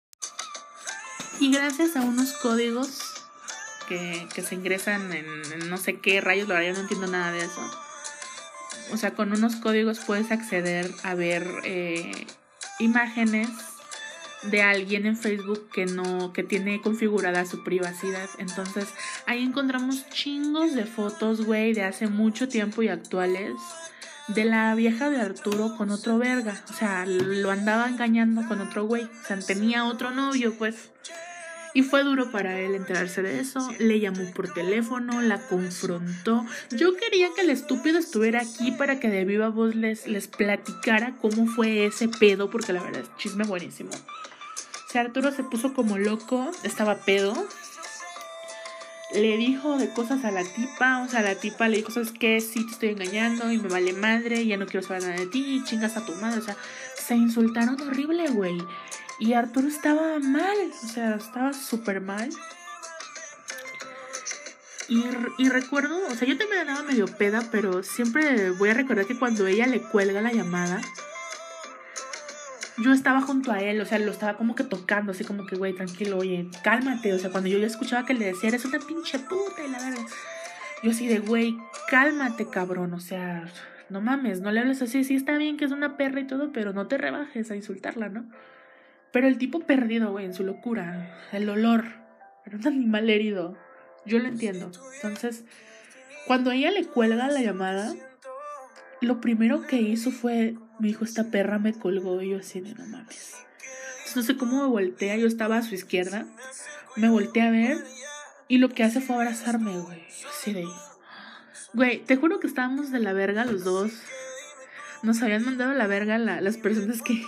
[1.39, 2.89] Y gracias a unos códigos
[3.87, 7.31] que, que se ingresan en, en, no sé qué rayos, lo yo no entiendo nada
[7.31, 7.88] de eso.
[8.91, 12.27] O sea, con unos códigos puedes acceder a ver eh,
[12.79, 13.49] imágenes
[14.43, 18.29] de alguien en Facebook que no, que tiene configurada su privacidad.
[18.37, 18.87] Entonces,
[19.25, 23.53] ahí encontramos chingos de fotos, güey, de hace mucho tiempo y actuales.
[24.29, 26.63] De la vieja de Arturo con otro verga.
[26.69, 29.03] O sea, lo andaba engañando con otro güey.
[29.03, 30.91] O sea, tenía otro novio, pues.
[31.73, 33.59] Y fue duro para él enterarse de eso.
[33.79, 36.45] Le llamó por teléfono, la confrontó.
[36.71, 41.15] Yo quería que el estúpido estuviera aquí para que de viva voz les, les platicara
[41.21, 43.91] cómo fue ese pedo, porque la verdad es chisme buenísimo.
[43.91, 47.35] O sea, Arturo se puso como loco, estaba pedo.
[49.13, 52.41] Le dijo de cosas a la tipa, o sea, la tipa le dijo, ¿sabes qué?
[52.41, 55.63] Sí, te estoy engañando y me vale madre, ya no quiero saber nada de ti,
[55.65, 56.55] chingas a tu madre, o sea,
[56.95, 58.57] se insultaron horrible, güey.
[59.19, 62.29] Y Arturo estaba mal, o sea, estaba súper mal.
[64.87, 65.03] Y,
[65.37, 69.19] y, recuerdo, o sea, yo también andaba medio peda, pero siempre voy a recordar que
[69.19, 70.81] cuando ella le cuelga la llamada,
[72.81, 75.55] yo estaba junto a él, o sea, lo estaba como que tocando, así como que,
[75.55, 77.13] güey, tranquilo, oye, cálmate.
[77.13, 79.79] O sea, cuando yo ya escuchaba que le decía, eres una pinche puta y la
[79.79, 80.05] verdad.
[80.81, 81.57] Yo así de, güey,
[81.89, 83.45] cálmate, cabrón, o sea,
[83.89, 86.51] no mames, no le hables así, sí está bien que es una perra y todo,
[86.53, 88.25] pero no te rebajes a insultarla, ¿no?
[89.11, 91.85] Pero el tipo perdido, güey, en su locura, el olor,
[92.45, 93.57] era un animal herido.
[94.05, 94.71] Yo lo entiendo.
[94.95, 95.43] Entonces,
[96.27, 97.93] cuando ella le cuelga la llamada,
[99.01, 102.73] lo primero que hizo fue, me dijo, esta perra me colgó y yo así de
[102.75, 103.35] no mames.
[103.97, 106.25] Entonces, no sé cómo me voltea, yo estaba a su izquierda,
[106.95, 107.77] me volteé a ver
[108.47, 110.03] y lo que hace fue abrazarme, güey.
[110.21, 110.65] Yo así de...
[111.73, 113.91] Güey, te juro que estábamos de la verga los dos.
[115.03, 117.23] Nos habían mandado la verga la, las personas que,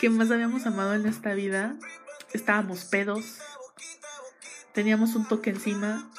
[0.00, 1.74] que más habíamos amado en esta vida.
[2.32, 3.36] Estábamos pedos.
[4.72, 6.10] Teníamos un toque encima.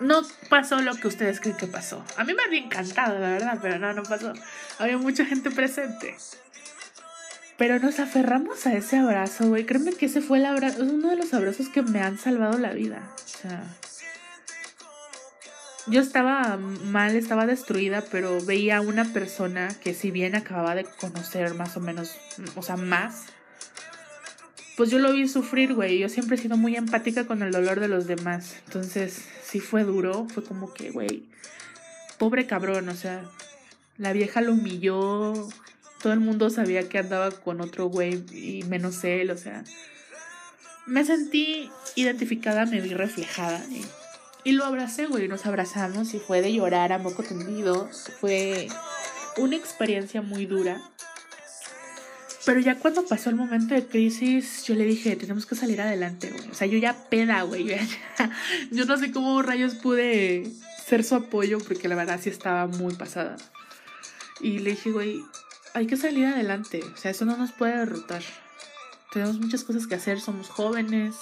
[0.00, 2.04] No pasó lo que ustedes creen que pasó.
[2.16, 4.32] A mí me había encantado, la verdad, pero no, no pasó.
[4.80, 6.16] Había mucha gente presente.
[7.56, 9.64] Pero nos aferramos a ese abrazo, güey.
[9.66, 12.72] Créeme que ese fue el abrazo, uno de los abrazos que me han salvado la
[12.72, 13.08] vida.
[13.24, 13.62] O sea,
[15.86, 20.84] yo estaba mal, estaba destruida, pero veía a una persona que si bien acababa de
[20.84, 22.16] conocer más o menos,
[22.56, 23.24] o sea, más,
[24.76, 25.98] pues yo lo vi sufrir, güey.
[25.98, 28.56] Yo siempre he sido muy empática con el dolor de los demás.
[28.66, 31.24] Entonces, sí fue duro, fue como que, güey,
[32.18, 33.22] pobre cabrón, o sea,
[33.98, 35.34] la vieja lo humilló,
[36.02, 39.64] todo el mundo sabía que andaba con otro güey y menos él, o sea,
[40.86, 43.62] me sentí identificada, me vi reflejada.
[44.44, 47.88] Y lo abracé, güey, nos abrazamos y fue de llorar a moco tendido.
[48.20, 48.68] Fue
[49.38, 50.82] una experiencia muy dura.
[52.44, 56.30] Pero ya cuando pasó el momento de crisis, yo le dije, tenemos que salir adelante,
[56.30, 56.50] güey.
[56.50, 57.64] O sea, yo ya peda, güey.
[57.64, 57.76] Yo,
[58.70, 60.52] yo no sé cómo rayos pude
[60.86, 63.38] ser su apoyo porque la verdad sí estaba muy pasada.
[64.40, 65.24] Y le dije, güey,
[65.72, 66.82] hay que salir adelante.
[66.82, 68.22] O sea, eso no nos puede derrotar.
[69.10, 71.14] Tenemos muchas cosas que hacer, somos jóvenes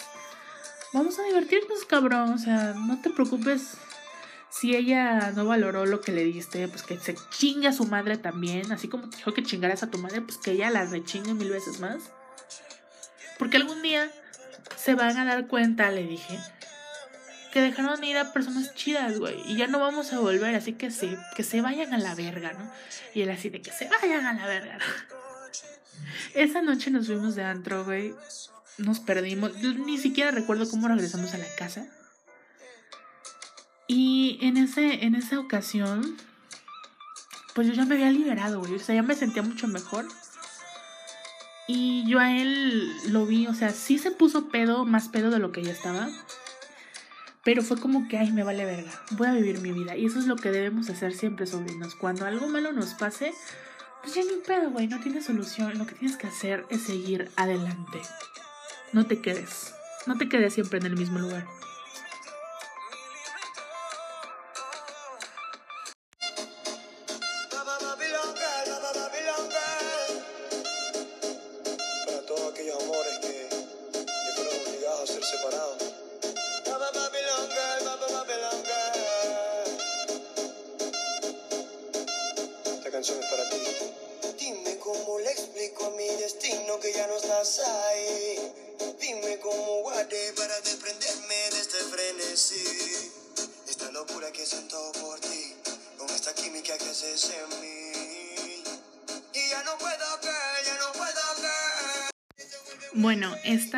[0.92, 2.32] vamos a divertirnos, cabrón.
[2.32, 3.76] O sea, no te preocupes
[4.50, 8.18] si ella no valoró lo que le diste, pues que se chingue a su madre
[8.18, 8.70] también.
[8.72, 11.50] Así como te dijo que chingaras a tu madre, pues que ella la rechingue mil
[11.50, 12.02] veces más.
[13.38, 14.10] Porque algún día
[14.76, 16.38] se van a dar cuenta, le dije,
[17.52, 19.40] que dejaron ir a personas chidas, güey.
[19.46, 22.52] Y ya no vamos a volver, así que sí, que se vayan a la verga,
[22.52, 22.70] ¿no?
[23.14, 24.78] Y él así de que se vayan a la verga.
[26.34, 28.14] Esa noche nos fuimos de antro, güey
[28.78, 29.54] nos perdimos.
[29.56, 31.86] Ni siquiera recuerdo cómo regresamos a la casa.
[33.86, 36.16] Y en, ese, en esa ocasión,
[37.54, 38.74] pues yo ya me había liberado, güey.
[38.74, 40.06] O sea, ya me sentía mucho mejor.
[41.68, 45.38] Y yo a él lo vi, o sea, sí se puso pedo, más pedo de
[45.38, 46.08] lo que ya estaba.
[47.44, 49.96] Pero fue como que, ay, me vale verga, voy a vivir mi vida.
[49.96, 51.94] Y eso es lo que debemos hacer siempre, sobrinos.
[51.94, 53.34] Cuando algo malo nos pase,
[54.02, 55.76] pues ya ni pedo, güey, no tiene solución.
[55.78, 58.00] Lo que tienes que hacer es seguir adelante.
[58.92, 59.74] No te quedes.
[60.06, 61.46] No te quedes siempre en el mismo lugar.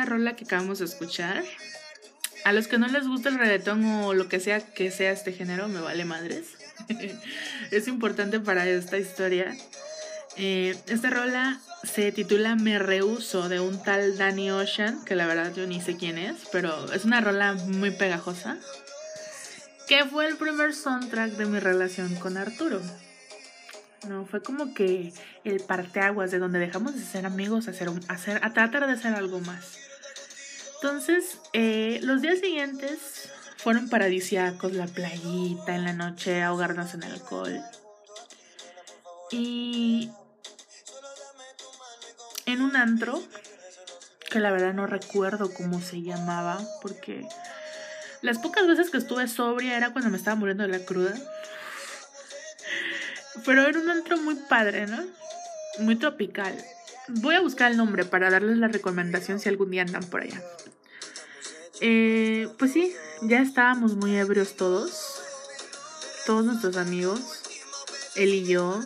[0.04, 1.42] Rola que acabamos de escuchar,
[2.44, 5.32] a los que no les gusta el reggaetón o lo que sea que sea este
[5.32, 6.46] género, me vale madres.
[7.70, 9.54] es importante para esta historia.
[10.36, 15.52] Eh, esta rola se titula Me Rehuso de un tal Danny Ocean, que la verdad
[15.54, 18.58] yo ni sé quién es, pero es una rola muy pegajosa.
[19.86, 22.80] Que fue el primer soundtrack de mi relación con Arturo.
[24.08, 25.12] No, fue como que
[25.44, 28.92] el parteaguas de donde dejamos de ser amigos a, un- a, hacer- a tratar de
[28.92, 29.78] hacer algo más.
[30.84, 37.58] Entonces, eh, los días siguientes fueron paradisíacos, la playita en la noche, ahogarnos en alcohol.
[39.30, 40.10] Y
[42.44, 43.18] en un antro,
[44.30, 47.26] que la verdad no recuerdo cómo se llamaba, porque
[48.20, 51.14] las pocas veces que estuve sobria era cuando me estaba muriendo de la cruda.
[53.46, 55.02] Pero era un antro muy padre, ¿no?
[55.78, 56.62] Muy tropical.
[57.08, 60.42] Voy a buscar el nombre para darles la recomendación si algún día andan por allá.
[61.86, 65.20] Eh, pues sí, ya estábamos muy ebrios todos.
[66.24, 67.20] Todos nuestros amigos.
[68.16, 68.80] Él y yo.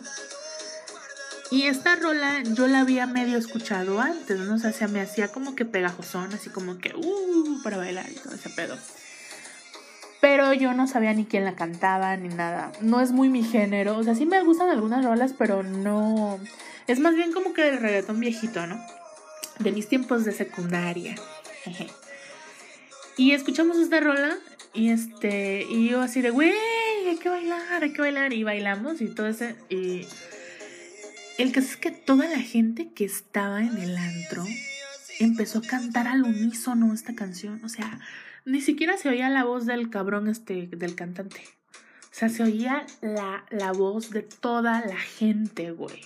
[1.49, 4.55] Y esta rola yo la había medio escuchado antes, ¿no?
[4.55, 8.15] O sea, se me hacía como que pegajosón, así como que, uh, para bailar y
[8.15, 8.77] todo ese pedo.
[10.19, 12.73] Pero yo no sabía ni quién la cantaba ni nada.
[12.81, 13.95] No es muy mi género.
[13.97, 16.37] O sea, sí me gustan algunas rolas, pero no.
[16.87, 18.77] Es más bien como que el reggaetón viejito, ¿no?
[19.59, 21.15] De mis tiempos de secundaria.
[21.63, 21.87] Jeje.
[23.19, 24.37] Y escuchamos esta rola
[24.73, 26.53] y este y yo así de, güey,
[27.05, 30.07] hay que bailar, hay que bailar y bailamos y todo ese y
[31.37, 34.45] el caso es que toda la gente que estaba en el antro
[35.19, 37.99] empezó a cantar al unísono esta canción, o sea,
[38.45, 41.41] ni siquiera se oía la voz del cabrón este del cantante.
[42.03, 46.05] O sea, se oía la, la voz de toda la gente, güey.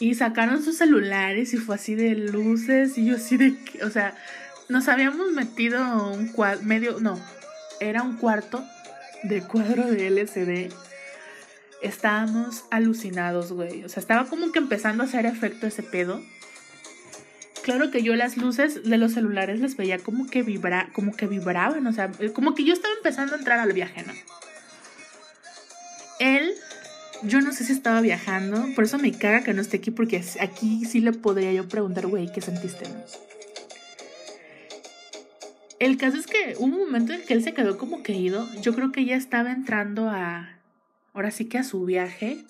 [0.00, 4.16] Y sacaron sus celulares y fue así de luces y yo así de, o sea,
[4.68, 7.20] nos habíamos metido un cuadro, medio, no,
[7.80, 8.64] era un cuarto
[9.22, 10.72] de cuadro de LCD.
[11.82, 13.84] Estábamos alucinados, güey.
[13.84, 16.22] O sea, estaba como que empezando a hacer efecto ese pedo.
[17.62, 21.26] Claro que yo las luces de los celulares les veía como que vibra, como que
[21.26, 24.12] vibraban, o sea, como que yo estaba empezando a entrar al viaje, ¿no?
[26.20, 26.52] Él,
[27.22, 30.22] yo no sé si estaba viajando, por eso me caga que no esté aquí, porque
[30.40, 32.86] aquí sí le podría yo preguntar, güey, ¿qué sentiste?
[32.86, 33.33] no?
[35.80, 38.48] El caso es que hubo un momento en que él se quedó como que ido.
[38.60, 40.60] Yo creo que ya estaba entrando a.
[41.12, 42.44] Ahora sí que a su viaje.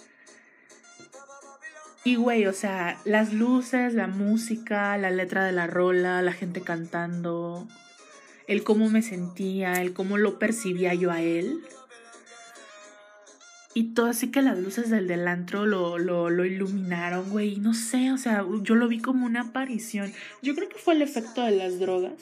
[2.05, 6.61] Y güey, o sea, las luces, la música, la letra de la rola, la gente
[6.61, 7.67] cantando,
[8.47, 11.63] el cómo me sentía, el cómo lo percibía yo a él.
[13.73, 17.57] Y todo así que las luces del del antro lo, lo, lo iluminaron, güey.
[17.57, 20.13] No sé, o sea, yo lo vi como una aparición.
[20.43, 22.13] Yo creo que fue el efecto de las drogas.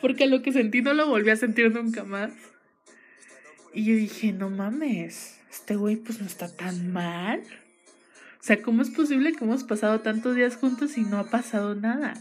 [0.00, 2.32] Porque lo que sentí no lo volví a sentir nunca más.
[3.74, 7.42] Y yo dije, no mames, este güey pues no está tan mal.
[8.40, 11.74] O sea, ¿cómo es posible que hemos pasado tantos días juntos y no ha pasado
[11.74, 12.14] nada?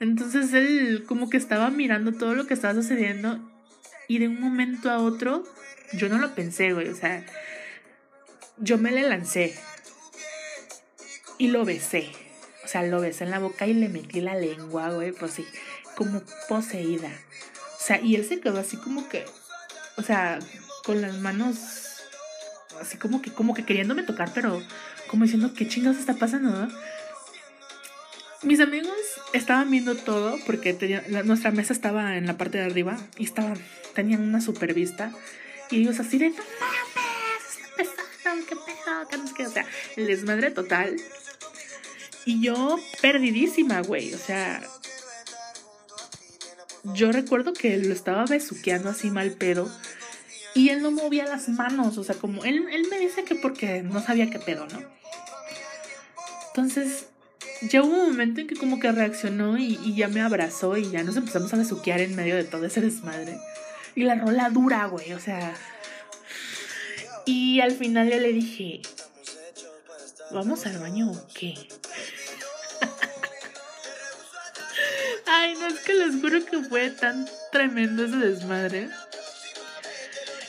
[0.00, 3.38] Entonces él como que estaba mirando todo lo que estaba sucediendo
[4.08, 5.44] y de un momento a otro,
[5.92, 7.24] yo no lo pensé, güey, o sea,
[8.58, 9.54] yo me le lancé
[11.38, 12.10] y lo besé.
[12.64, 15.46] O sea, lo besé en la boca y le metí la lengua, güey, pues sí,
[15.96, 17.10] como poseída.
[17.80, 19.24] O sea, y él se quedó así como que,
[19.96, 20.38] o sea,
[20.84, 21.56] con las manos
[22.80, 24.62] así como que, como que queriéndome tocar, pero
[25.08, 26.50] como diciendo, ¿qué chingados está pasando?
[26.50, 26.68] no?".
[28.42, 28.92] Mis amigos
[29.32, 33.58] estaban viendo todo porque tenía- nuestra mesa estaba en la parte de arriba y estaban,
[33.94, 35.12] tenían una super vista.
[35.70, 39.66] Y ellos así de, no mames, pesado, qué pedo, qué no sé qué", O sea,
[39.96, 40.96] el desmadre total.
[42.26, 44.12] Y yo perdidísima, güey.
[44.12, 44.62] O sea,
[46.92, 49.70] yo recuerdo que lo estaba besuqueando así mal pedo.
[50.54, 53.82] Y él no movía las manos, o sea, como él, él me dice que porque
[53.82, 54.80] no sabía qué pedo, ¿no?
[56.48, 57.06] Entonces,
[57.62, 61.02] ya hubo un momento en que como que reaccionó y, ya me abrazó y ya
[61.02, 63.38] nos empezamos a besuquear en medio de todo ese desmadre.
[63.94, 65.54] Y la rola dura, güey, o sea.
[67.26, 68.82] Y al final yo le dije,
[70.30, 71.54] ¿vamos al baño o qué?
[75.44, 78.88] Ay, no es que les juro que fue tan tremendo ese desmadre.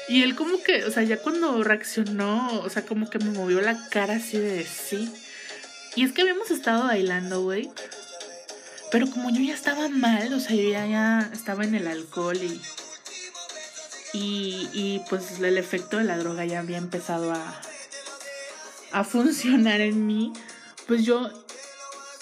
[0.07, 3.59] Y él como que, o sea, ya cuando reaccionó, o sea, como que me movió
[3.59, 5.11] la cara así de sí.
[5.97, 7.69] Y es que habíamos estado bailando, güey.
[8.89, 12.61] Pero como yo ya estaba mal, o sea, yo ya, estaba en el alcohol y,
[14.13, 17.61] y, y pues el efecto de la droga ya había empezado a,
[18.93, 20.31] a funcionar en mí.
[20.87, 21.29] Pues yo,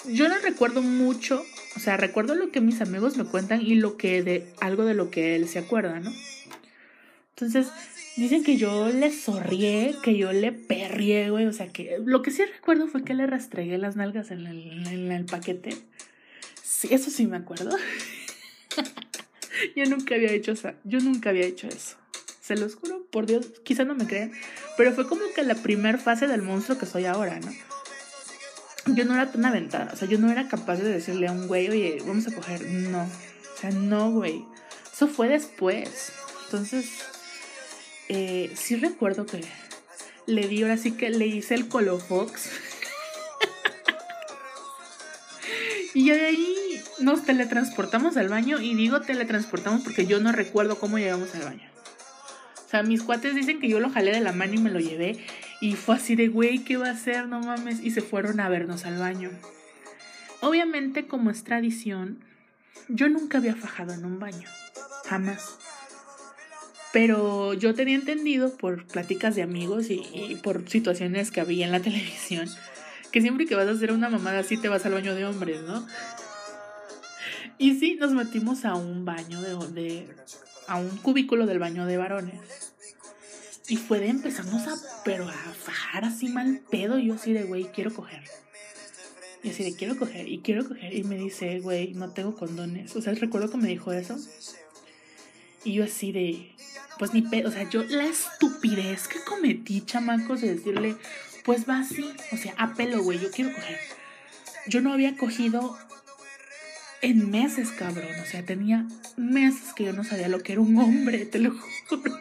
[0.06, 1.44] yo no recuerdo mucho,
[1.76, 4.94] o sea, recuerdo lo que mis amigos me cuentan y lo que de algo de
[4.94, 6.12] lo que él se acuerda, ¿no?
[7.30, 7.68] Entonces,
[8.16, 11.46] dicen que yo le sorrié, que yo le perrié, güey.
[11.46, 15.24] O sea, que lo que sí recuerdo fue que le rastregué las nalgas en el,
[15.24, 15.76] paquete.
[16.62, 17.76] Sí, eso sí me acuerdo.
[19.76, 20.70] yo nunca había hecho eso.
[20.84, 21.96] Yo nunca había hecho eso.
[22.40, 24.30] Se los juro, por Dios, quizá no me crean.
[24.76, 27.50] Pero fue como que la primera fase del monstruo que soy ahora, ¿no?
[28.86, 29.92] Yo no era tan aventada.
[29.92, 32.68] O sea, yo no era capaz de decirle a un güey, oye, vamos a coger.
[32.68, 33.02] No.
[33.02, 34.44] O sea, no, güey.
[34.92, 36.12] Eso fue después.
[36.44, 36.86] Entonces,
[38.08, 39.40] eh, sí recuerdo que
[40.26, 42.44] le di, ahora sí que le hice el colofox.
[45.94, 48.60] y de ahí nos teletransportamos al baño.
[48.60, 51.68] Y digo teletransportamos porque yo no recuerdo cómo llegamos al baño.
[52.66, 54.80] O sea, mis cuates dicen que yo lo jalé de la mano y me lo
[54.80, 55.24] llevé.
[55.64, 57.26] Y fue así de, güey, ¿qué va a hacer?
[57.26, 57.82] No mames.
[57.82, 59.30] Y se fueron a vernos al baño.
[60.42, 62.22] Obviamente, como es tradición,
[62.88, 64.46] yo nunca había fajado en un baño.
[65.06, 65.56] Jamás.
[66.92, 71.80] Pero yo tenía entendido por pláticas de amigos y, por situaciones que había en la
[71.88, 72.46] televisión
[73.10, 75.62] que siempre que vas a hacer una mamada así te vas al baño de hombres,
[75.62, 75.86] ¿no?
[77.56, 80.14] Y sí, nos metimos a un baño de, de
[80.66, 82.73] a un cubículo del baño de varones.
[83.68, 86.98] Y fue de empezarnos a, pero a fajar así mal pedo.
[86.98, 88.22] Yo así de, güey, quiero coger.
[89.42, 90.94] Y así de, quiero coger, y quiero coger.
[90.94, 92.94] Y me dice, güey, no tengo condones.
[92.96, 94.16] O sea, recuerdo que me dijo eso.
[95.64, 96.52] Y yo así de,
[96.98, 100.96] pues ni pedo, o sea, yo la estupidez que cometí, chamacos, de decirle,
[101.44, 103.78] pues va así, o sea, a pelo, güey, yo quiero coger.
[104.66, 105.76] Yo no había cogido
[107.00, 108.86] en meses, cabrón, o sea, tenía
[109.16, 111.54] meses que yo no sabía lo que era un hombre, te lo
[111.88, 112.20] juro.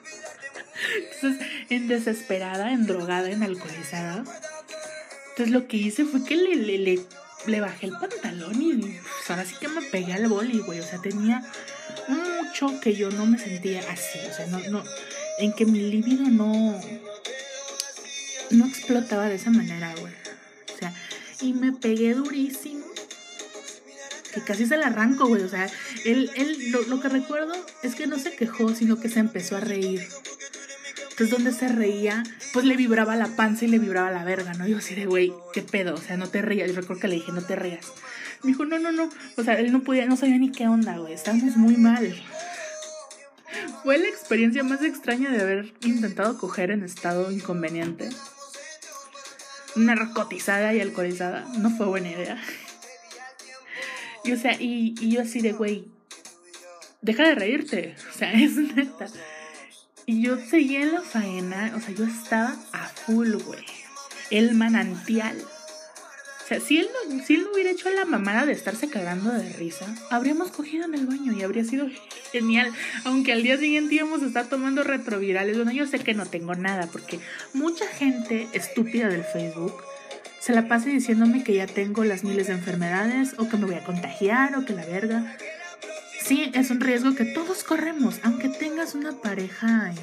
[1.16, 4.24] Entonces, en desesperada, en drogada, en alcoholizada.
[5.30, 7.00] Entonces lo que hice fue que le, le,
[7.48, 10.80] le, bajé el pantalón y pues, ahora sí que me pegué al boli, güey.
[10.80, 11.44] O sea, tenía
[12.08, 14.84] mucho que yo no me sentía así, o sea, no, no,
[15.40, 16.80] en que mi libido no,
[18.52, 20.14] no explotaba de esa manera, güey.
[20.76, 20.94] O sea,
[21.42, 22.86] y me pegué durísimo,
[24.34, 25.42] que casi se la arranco, güey.
[25.44, 25.70] O sea,
[26.06, 29.58] él, él lo, lo que recuerdo es que no se quejó, sino que se empezó
[29.58, 30.08] a reír.
[31.14, 34.68] Entonces, donde se reía, pues le vibraba la panza y le vibraba la verga, ¿no?
[34.68, 35.94] Yo así de, güey, ¿qué pedo?
[35.94, 36.68] O sea, no te rías.
[36.68, 37.86] Yo recuerdo que le dije, no te rías.
[38.42, 39.12] Me dijo, no, no, no.
[39.38, 41.14] O sea, él no podía, no sabía ni qué onda, güey.
[41.14, 42.20] Estamos muy mal.
[43.84, 48.10] Fue la experiencia más extraña de haber intentado coger en estado inconveniente.
[49.76, 51.46] Narcotizada y alcoholizada.
[51.60, 52.42] No fue buena idea.
[54.24, 55.88] Y o sea, y, y yo así de, güey,
[57.04, 57.96] deja de reírte.
[58.10, 59.06] O sea, es neta.
[60.06, 63.66] Y yo seguía en la faena, o sea, yo estaba a full, güey.
[64.30, 65.38] El manantial.
[66.44, 69.32] O sea, si él, no, si él no hubiera hecho la mamada de estarse cagando
[69.32, 71.88] de risa, habríamos cogido en el baño y habría sido
[72.34, 72.74] genial.
[73.06, 75.56] Aunque al día siguiente íbamos a estar tomando retrovirales.
[75.56, 77.20] Bueno, yo sé que no tengo nada, porque
[77.54, 79.82] mucha gente estúpida del Facebook
[80.42, 83.76] se la pasa diciéndome que ya tengo las miles de enfermedades, o que me voy
[83.76, 85.38] a contagiar, o que la verga.
[86.24, 89.94] Sí, es un riesgo que todos corremos, aunque tengas una pareja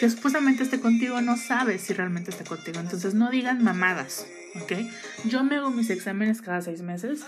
[0.00, 2.80] que supuestamente esté contigo, no sabes si realmente está contigo.
[2.80, 4.26] Entonces no digan mamadas.
[4.60, 4.72] ¿ok?
[5.24, 7.20] Yo me hago mis exámenes cada seis meses,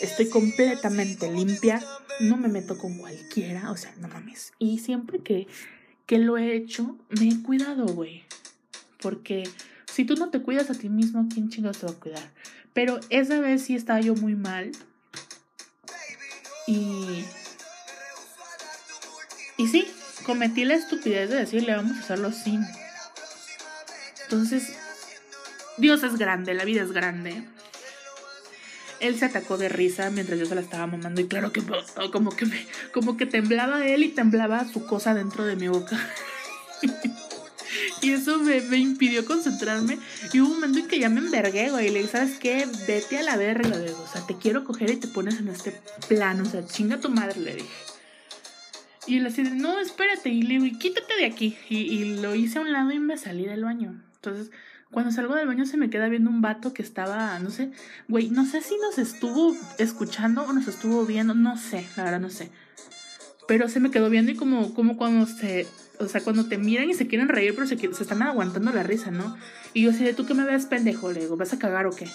[0.00, 1.80] estoy completamente limpia,
[2.20, 4.52] no me meto con cualquiera, o sea, no mames.
[4.58, 5.46] Y siempre que,
[6.06, 8.24] que lo he hecho, me he cuidado, güey.
[9.00, 9.48] Porque
[9.90, 12.30] si tú no te cuidas a ti mismo, ¿quién chingados te va a cuidar?
[12.72, 14.72] Pero esa vez sí estaba yo muy mal.
[16.66, 17.24] Y...
[19.56, 19.92] Y sí,
[20.24, 22.64] cometí la estupidez de decirle, vamos a hacerlo sin.
[24.22, 24.72] Entonces,
[25.76, 27.42] Dios es grande, la vida es grande.
[29.00, 31.62] Él se atacó de risa mientras yo se la estaba mamando y claro que
[32.12, 35.98] como que me, como que temblaba él y temblaba su cosa dentro de mi boca.
[38.02, 39.98] y eso me, me, impidió concentrarme.
[40.32, 41.88] Y hubo un momento en que ya me envergué, güey.
[41.88, 42.66] Y le dije, ¿sabes qué?
[42.86, 43.90] Vete a la verga, güey.
[43.90, 46.44] O sea, te quiero coger y te pones en este plano.
[46.44, 47.68] O sea, chinga tu madre, le dije.
[49.06, 50.28] Y él así de, no, espérate.
[50.28, 51.56] Y le digo, quítate de aquí.
[51.68, 54.02] Y, y lo hice a un lado y me salí del baño.
[54.16, 54.50] Entonces,
[54.90, 57.70] cuando salgo del baño se me queda viendo un vato que estaba, no sé,
[58.08, 62.20] güey, no sé si nos estuvo escuchando o nos estuvo viendo, no sé, la verdad
[62.20, 62.50] no sé.
[63.50, 65.66] Pero se me quedó viendo y como, como cuando se,
[65.98, 68.84] o sea, cuando te miran y se quieren reír, pero se, se están aguantando la
[68.84, 69.36] risa, ¿no?
[69.74, 71.10] Y yo de, ¿tú qué me ves pendejo?
[71.10, 72.06] Le digo, ¿vas a cagar o qué?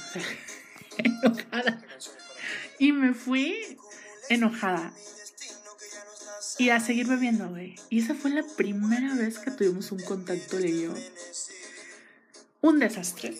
[0.97, 1.81] Enojada.
[2.79, 3.53] Y me fui
[4.29, 4.93] enojada.
[6.57, 7.75] Y a seguir bebiendo, güey.
[7.89, 10.93] Y esa fue la primera vez que tuvimos un contacto de yo
[12.69, 13.33] un desastre.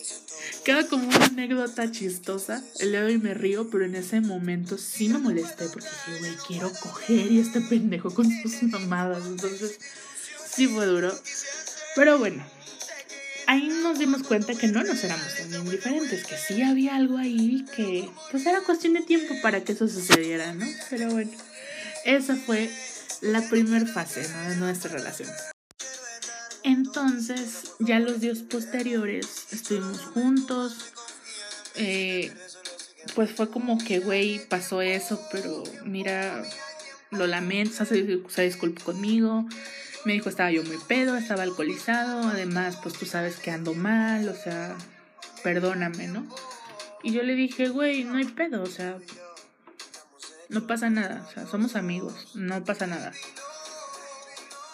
[0.64, 2.62] Queda como una anécdota chistosa.
[2.78, 6.18] El día de hoy me río, pero en ese momento sí me molesté porque dije,
[6.20, 9.26] güey, quiero coger y este pendejo con sus mamadas.
[9.26, 9.78] Entonces,
[10.48, 11.12] sí fue duro.
[11.96, 12.44] Pero bueno,
[13.46, 17.64] ahí nos dimos cuenta que no nos éramos tan indiferentes, que sí había algo ahí
[17.74, 20.66] que pues era cuestión de tiempo para que eso sucediera, ¿no?
[20.90, 21.32] Pero bueno,
[22.04, 22.70] esa fue
[23.22, 24.50] la primera fase ¿no?
[24.50, 25.28] de nuestra relación.
[26.66, 30.92] Entonces, ya los días posteriores estuvimos juntos.
[31.76, 32.34] Eh,
[33.14, 36.42] pues fue como que, güey, pasó eso, pero mira,
[37.12, 39.46] lo lamento, se, se conmigo.
[40.04, 42.28] Me dijo, estaba yo muy pedo, estaba alcoholizado.
[42.28, 44.76] Además, pues tú sabes que ando mal, o sea,
[45.44, 46.26] perdóname, ¿no?
[47.04, 48.98] Y yo le dije, güey, no hay pedo, o sea,
[50.48, 53.12] no pasa nada, o sea, somos amigos, no pasa nada.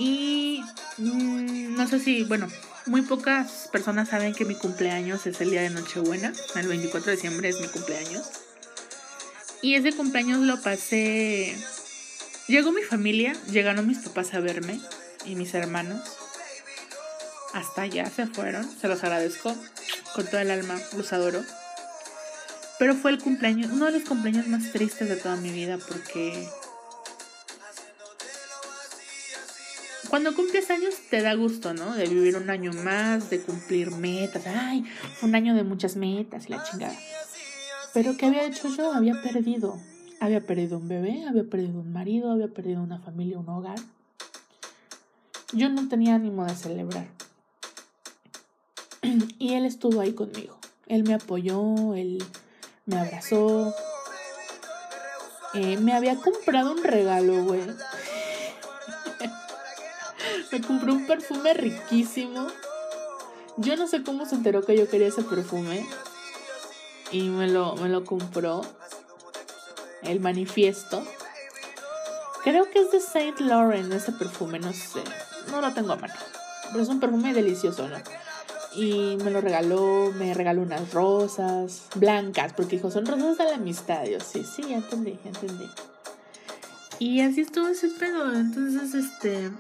[0.03, 0.65] Y
[0.99, 2.49] mm, no sé si, bueno,
[2.87, 6.33] muy pocas personas saben que mi cumpleaños es el día de Nochebuena.
[6.57, 8.27] El 24 de diciembre es mi cumpleaños.
[9.63, 11.57] Y ese cumpleaños lo pasé.
[12.49, 14.81] Llegó mi familia, llegaron mis papás a verme
[15.25, 16.01] y mis hermanos.
[17.55, 19.55] Hasta allá se fueron, se los agradezco
[20.17, 21.45] con todo el alma, los adoro.
[22.81, 26.49] Pero fue el cumpleaños, uno de los cumpleaños más tristes de toda mi vida porque
[30.13, 31.95] cuando cumples años te da gusto, ¿no?
[31.95, 34.47] De vivir un año más, de cumplir metas.
[34.47, 34.85] Ay,
[35.23, 36.95] un año de muchas metas y la chingada.
[37.95, 38.93] Pero ¿qué había hecho yo?
[38.93, 39.81] Había perdido.
[40.21, 43.79] Había perdido un bebé, había perdido un marido, había perdido una familia, un hogar.
[45.55, 47.07] Yo no tenía ánimo de celebrar.
[49.39, 50.59] Y él estuvo ahí conmigo.
[50.89, 52.23] Él me apoyó, él
[52.85, 53.75] me abrazó.
[55.55, 57.63] Eh, me había comprado un regalo, güey.
[60.53, 62.47] Me compró un perfume riquísimo.
[63.57, 65.87] Yo no sé cómo se enteró que yo quería ese perfume.
[67.11, 68.61] Y me lo, me lo compró.
[70.03, 71.03] El manifiesto.
[72.45, 75.03] Creo que es de Saint Laurent ese perfume, no sé.
[75.51, 76.15] No lo tengo a mano.
[76.71, 77.97] Pero es un perfume delicioso, ¿no?
[78.75, 83.55] Y me lo regaló, me regaló unas rosas blancas, porque dijo, son rosas de la
[83.55, 84.05] amistad.
[84.05, 85.71] Yo, sí, sí, ya entendí, ya entendí.
[86.99, 88.35] Y así estuvo ese pedo.
[88.35, 89.51] Entonces, este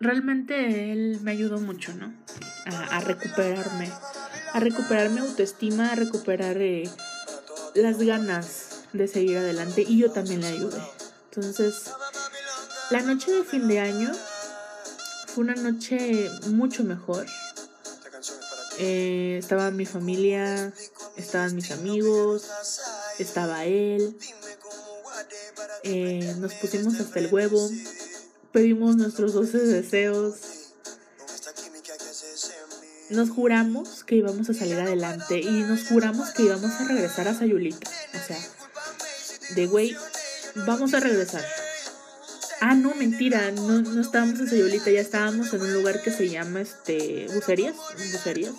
[0.00, 2.12] realmente él me ayudó mucho, ¿no?
[2.66, 3.90] A, recuperarme,
[4.52, 6.90] a recuperar mi autoestima, a recuperar eh,
[7.74, 10.80] las ganas de seguir adelante y yo también le ayudé.
[11.30, 11.90] Entonces,
[12.90, 14.10] la noche de fin de año
[15.26, 17.26] fue una noche mucho mejor.
[18.78, 20.72] Eh, estaba mi familia,
[21.16, 22.48] estaban mis amigos,
[23.18, 24.16] estaba él.
[25.82, 27.70] Eh, nos pusimos hasta el huevo,
[28.56, 30.36] pedimos nuestros 12 deseos.
[33.10, 37.34] Nos juramos que íbamos a salir adelante y nos juramos que íbamos a regresar a
[37.34, 37.90] Sayulita.
[38.14, 38.38] O sea,
[39.56, 39.94] de güey,
[40.54, 41.44] vamos a regresar.
[42.62, 46.30] Ah, no, mentira, no, no estábamos en Sayulita, ya estábamos en un lugar que se
[46.30, 47.76] llama este Bucerías,
[48.10, 48.54] Bucerías.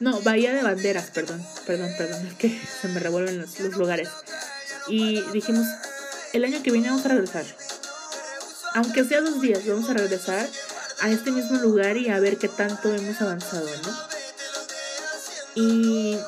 [0.00, 4.08] No, Bahía de Banderas, perdón, perdón, perdón, es que se me revuelven los, los lugares.
[4.88, 5.66] Y dijimos,
[6.32, 7.44] el año que viene vamos a regresar
[8.74, 10.48] aunque sea dos días, vamos a regresar
[11.00, 14.12] a este mismo lugar y a ver qué tanto hemos avanzado, ¿no?
[15.54, 16.18] Y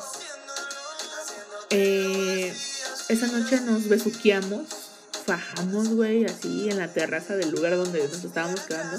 [1.69, 2.55] eh,
[3.09, 4.67] esa noche nos besuqueamos,
[5.25, 8.97] fajamos, güey, así en la terraza del lugar donde nos estábamos quedando.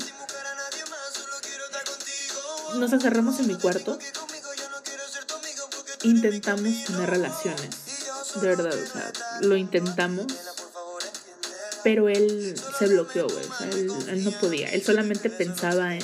[2.77, 3.99] Nos encerramos en mi cuarto.
[6.03, 7.71] Intentamos tener relaciones.
[8.41, 10.27] De verdad, o sea, lo intentamos
[11.87, 13.45] pero él se bloqueó, güey.
[13.45, 13.69] O sea,
[14.13, 14.69] él, no podía.
[14.71, 16.03] Él solamente pensaba en,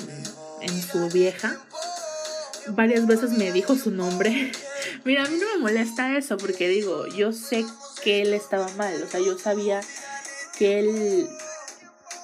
[0.60, 1.58] en su vieja.
[2.68, 4.52] Varias veces me dijo su nombre.
[5.04, 7.66] Mira, a mí no me molesta eso porque digo, yo sé
[8.00, 9.80] que él estaba mal, o sea, yo sabía
[10.56, 11.28] que él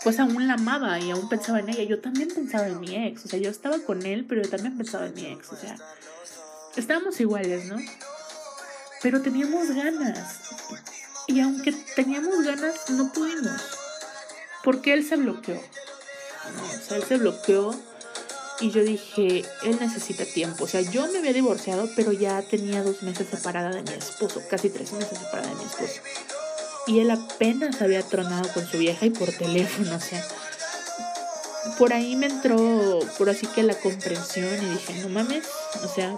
[0.05, 1.83] pues aún la amaba y aún pensaba en ella.
[1.83, 4.79] Yo también pensaba en mi ex, o sea, yo estaba con él, pero yo también
[4.79, 5.75] pensaba en mi ex, o sea,
[6.77, 7.77] estábamos iguales, ¿no?
[9.03, 10.43] Pero teníamos ganas.
[11.29, 13.61] Y aunque teníamos ganas, no pudimos.
[14.65, 15.57] Porque él se bloqueó.
[15.57, 17.79] O sea, él se bloqueó
[18.61, 20.65] y yo dije, él necesita tiempo.
[20.65, 24.43] O sea, yo me había divorciado, pero ya tenía dos meses separada de mi esposo,
[24.51, 26.01] casi tres meses separada de mi esposo.
[26.87, 30.27] Y él apenas había tronado con su vieja y por teléfono, o sea.
[31.79, 35.45] Por ahí me entró, por así que la comprensión y dije, no mames,
[35.85, 36.17] o sea,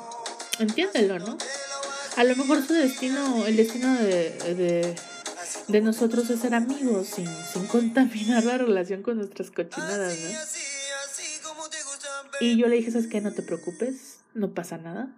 [0.61, 1.37] entiéndelo, ¿no?
[2.17, 4.95] A lo mejor su destino, el destino de, de,
[5.69, 10.61] de nosotros es ser amigos sin, sin contaminar la relación con nuestras cochinadas, ¿no?
[12.41, 13.21] Y yo le dije, ¿sabes qué?
[13.21, 15.15] No te preocupes, no pasa nada.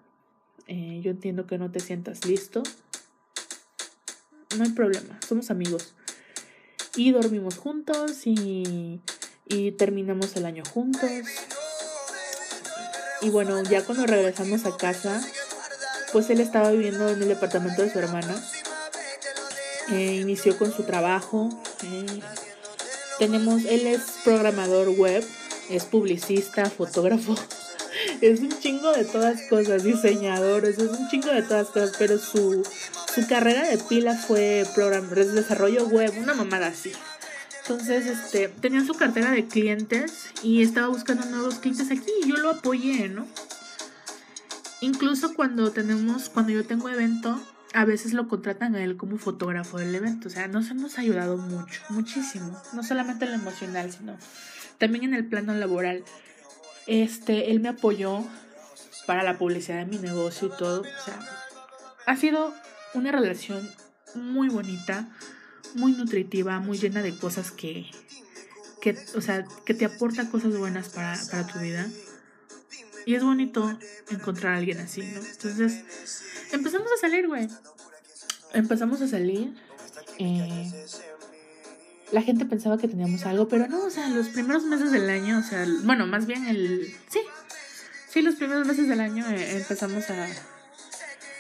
[0.67, 2.63] Eh, yo entiendo que no te sientas listo.
[4.57, 5.95] No hay problema, somos amigos.
[6.97, 9.01] Y dormimos juntos y,
[9.47, 11.11] y terminamos el año juntos.
[13.23, 15.25] Y bueno, ya cuando regresamos a casa,
[16.13, 18.35] pues él estaba viviendo en el departamento de su hermana.
[19.91, 21.49] Eh, inició con su trabajo.
[21.85, 22.21] Eh,
[23.19, 25.25] tenemos, él es programador web
[25.69, 27.35] es publicista, fotógrafo,
[28.21, 32.63] es un chingo de todas cosas, diseñador, es un chingo de todas cosas, pero su,
[33.15, 34.67] su carrera de pila fue
[35.35, 36.93] desarrollo web, una mamada así.
[37.63, 42.37] Entonces, este, tenía su cartera de clientes y estaba buscando nuevos clientes aquí y yo
[42.37, 43.27] lo apoyé, ¿no?
[44.83, 47.41] Incluso cuando tenemos, cuando yo tengo evento,
[47.73, 50.27] a veces lo contratan a él como fotógrafo del evento.
[50.27, 52.61] O sea, nos hemos ayudado mucho, muchísimo.
[52.73, 54.17] No solamente en lo emocional, sino
[54.79, 56.03] también en el plano laboral.
[56.89, 58.25] Este, él me apoyó
[59.07, 60.81] para la publicidad de mi negocio y todo.
[60.81, 61.21] O sea,
[62.07, 62.53] ha sido
[62.95, 63.71] una relación
[64.17, 65.09] muy bonita,
[65.77, 67.87] muy nutritiva, muy llena de cosas que,
[68.81, 71.89] que o sea, que te aporta cosas buenas para, para tu vida.
[73.07, 73.79] Y es bonito
[74.11, 75.21] encontrar a alguien así, ¿no?
[75.21, 75.85] Entonces,
[76.53, 77.49] empezamos a salir, güey.
[78.53, 79.55] Empezamos a salir.
[80.19, 80.71] Eh,
[82.13, 85.39] la gente pensaba que teníamos algo, pero no, o sea, los primeros meses del año,
[85.39, 86.95] o sea, bueno, más bien el...
[87.09, 87.21] Sí,
[88.09, 90.29] sí, los primeros meses del año eh, empezamos a,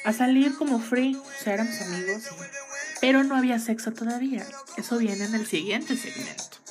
[0.04, 2.22] a salir como free, o sea, éramos amigos,
[3.00, 4.46] pero no había sexo todavía.
[4.78, 6.61] Eso viene en el siguiente segmento.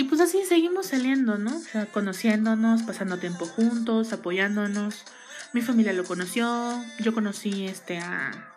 [0.00, 1.54] Y pues así seguimos saliendo, ¿no?
[1.54, 5.04] O sea, conociéndonos, pasando tiempo juntos, apoyándonos.
[5.52, 8.50] Mi familia lo conoció, yo conocí este a,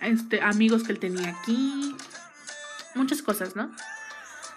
[0.00, 1.94] este amigos que él tenía aquí,
[2.94, 3.70] muchas cosas, ¿no?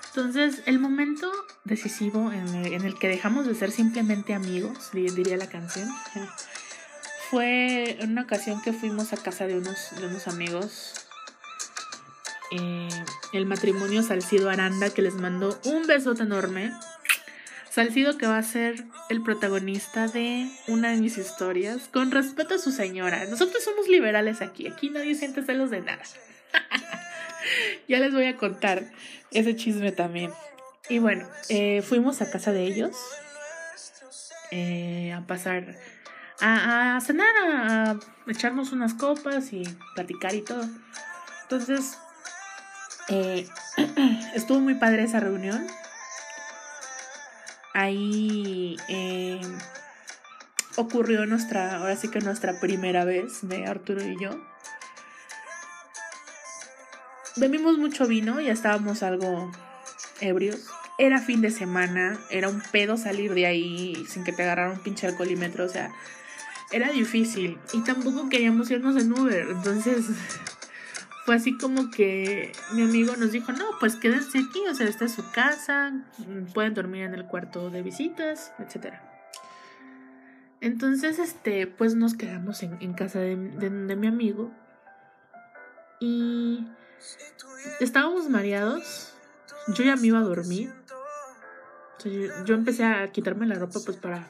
[0.08, 1.30] Entonces, el momento
[1.66, 5.90] decisivo en el, que dejamos de ser simplemente amigos, diría la canción,
[7.30, 10.99] fue en una ocasión que fuimos a casa de unos, de unos amigos
[12.52, 12.90] eh,
[13.34, 16.72] el matrimonio Salcido Aranda, que les mando un besote enorme.
[17.70, 22.58] Salcido que va a ser el protagonista de una de mis historias, con respeto a
[22.58, 23.26] su señora.
[23.26, 26.02] Nosotros somos liberales aquí, aquí nadie siente celos de nada.
[27.88, 28.86] ya les voy a contar
[29.32, 30.32] ese chisme también.
[30.90, 32.98] Y bueno, eh, fuimos a casa de ellos
[34.50, 35.76] eh, a pasar,
[36.42, 40.68] a, a cenar, a echarnos unas copas y platicar y todo.
[41.44, 42.00] Entonces,
[43.10, 43.48] eh,
[44.36, 45.66] estuvo muy padre esa reunión.
[47.74, 49.42] Ahí eh,
[50.76, 54.32] ocurrió nuestra, ahora sí que nuestra primera vez de Arturo y yo.
[57.36, 59.52] Bebimos mucho vino, ya estábamos algo
[60.20, 60.68] ebrios.
[60.98, 64.80] Era fin de semana, era un pedo salir de ahí sin que te agarrara un
[64.80, 65.94] pinche alcoholímetro, o sea,
[66.72, 67.58] era difícil.
[67.72, 70.06] Y tampoco queríamos irnos en Uber, entonces
[71.30, 75.06] fue así como que mi amigo nos dijo, no, pues quédense aquí, o sea, esta
[75.06, 75.94] es su casa,
[76.56, 78.96] pueden dormir en el cuarto de visitas, etc.
[80.60, 84.52] Entonces, este, pues nos quedamos en, casa de, mi amigo
[86.00, 86.68] y
[87.80, 89.14] estábamos mareados,
[89.68, 90.74] yo ya me iba a dormir,
[92.44, 94.28] yo, empecé a quitarme la ropa pues para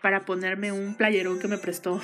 [0.00, 2.00] para ponerme un playerón que me prestó.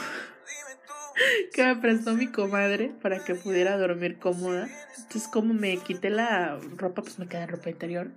[1.53, 4.69] que me prestó mi comadre para que pudiera dormir cómoda.
[4.97, 8.11] Entonces, como me quité la ropa, pues me queda ropa interior.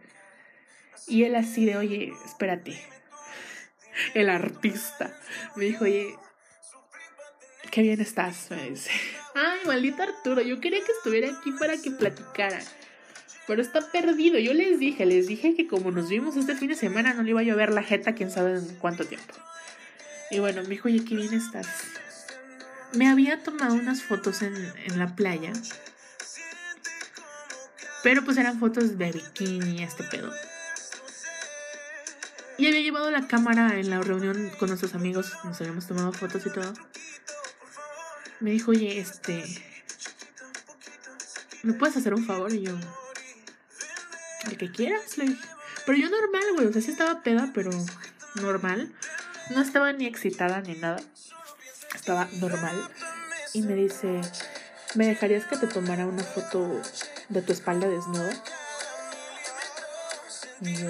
[1.07, 2.79] Y él así de, oye, espérate.
[4.13, 5.17] El artista
[5.55, 6.15] me dijo, oye,
[7.71, 8.91] qué bien estás, me dice.
[9.35, 12.59] Ay, maldito Arturo, yo quería que estuviera aquí para que platicara.
[13.47, 14.39] Pero está perdido.
[14.39, 17.29] Yo les dije, les dije que como nos vimos este fin de semana no le
[17.29, 19.33] iba a llover la jeta quién sabe en cuánto tiempo.
[20.31, 21.67] Y bueno, me dijo, oye, qué bien estás.
[22.95, 25.51] Me había tomado unas fotos en, en la playa.
[28.03, 30.31] Pero pues eran fotos de bikini, este pedo.
[32.57, 35.33] Y había llevado la cámara en la reunión con nuestros amigos.
[35.43, 36.73] Nos habíamos tomado fotos y todo.
[38.39, 39.43] Me dijo, oye, este...
[41.63, 42.53] ¿Me puedes hacer un favor?
[42.53, 42.77] Y yo...
[44.45, 45.47] El que quieras, le dije.
[45.85, 46.67] Pero yo normal, güey.
[46.67, 47.71] O sea, sí estaba peda, pero
[48.35, 48.93] normal.
[49.49, 51.01] No estaba ni excitada ni nada.
[52.05, 52.87] Estaba normal.
[53.53, 54.21] Y me dice,
[54.93, 56.79] ¿me dejarías que te tomara una foto
[57.29, 58.31] de tu espalda desnuda?
[60.61, 60.89] Y yo,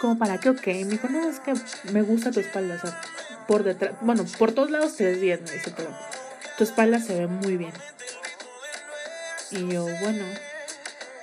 [0.00, 0.50] ¿como para qué?
[0.50, 0.64] Ok.
[0.68, 1.54] Me dijo, no, es que
[1.90, 2.76] me gusta tu espalda.
[2.76, 3.00] O sea,
[3.48, 5.90] por detrás, bueno, por todos lados te ves bien, me dice, pero
[6.56, 7.72] tu espalda se ve muy bien.
[9.50, 10.24] Y yo, bueno.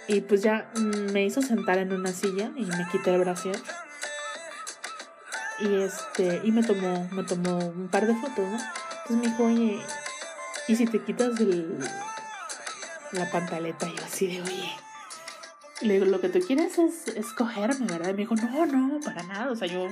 [0.09, 3.55] Y pues ya me hizo sentar en una silla y me quité el brasier.
[5.61, 8.57] Y este, y me tomó, me tomó un par de fotos, ¿no?
[8.57, 9.79] Entonces me dijo, oye,
[10.67, 11.77] ¿y si te quitas el,
[13.11, 13.87] la pantaleta?
[13.87, 14.71] Yo así de, oye.
[15.81, 18.09] Le digo, lo que tú quieres es escogerme, ¿verdad?
[18.09, 19.51] Y me dijo, no, no, para nada.
[19.51, 19.87] O sea, yo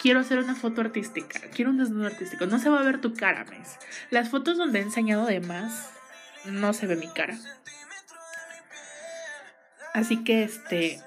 [0.00, 2.46] quiero hacer una foto artística, quiero un desnudo artístico.
[2.46, 3.76] No se va a ver tu cara, mes.
[4.10, 5.90] Las fotos donde he enseñado de más,
[6.44, 7.38] no se ve mi cara.
[9.94, 11.02] Así que este,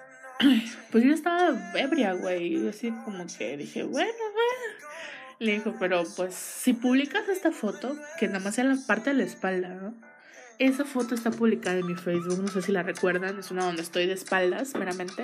[0.91, 2.67] pues yo estaba ebria, güey.
[2.67, 4.91] Así como que dije, bueno, bueno.
[5.39, 9.15] Le dijo, pero pues si publicas esta foto, que nada más sea la parte de
[9.15, 9.95] la espalda, ¿no?
[10.59, 13.81] Esa foto está publicada en mi Facebook, no sé si la recuerdan, es una donde
[13.81, 15.23] estoy de espaldas, meramente,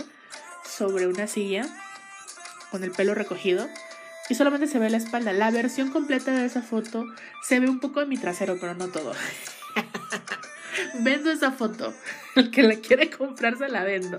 [0.68, 1.68] sobre una silla,
[2.72, 3.70] con el pelo recogido,
[4.30, 5.34] y solamente se ve la espalda.
[5.34, 7.06] La versión completa de esa foto
[7.44, 9.14] se ve un poco de mi trasero, pero no todo.
[11.00, 11.94] vendo esa foto.
[12.36, 14.18] El que la quiere comprar se la vendo.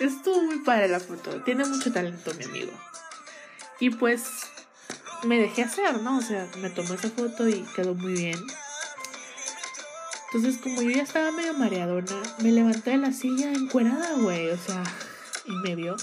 [0.00, 1.42] Estuvo muy padre la foto.
[1.42, 2.72] Tiene mucho talento mi amigo.
[3.80, 4.22] Y pues
[5.24, 6.18] me dejé hacer, ¿no?
[6.18, 8.38] O sea, me tomé esa foto y quedó muy bien.
[10.26, 14.50] Entonces, como yo ya estaba medio mareadona, me levanté de la silla encuerada, güey.
[14.50, 14.82] O sea,
[15.46, 15.96] y me vio.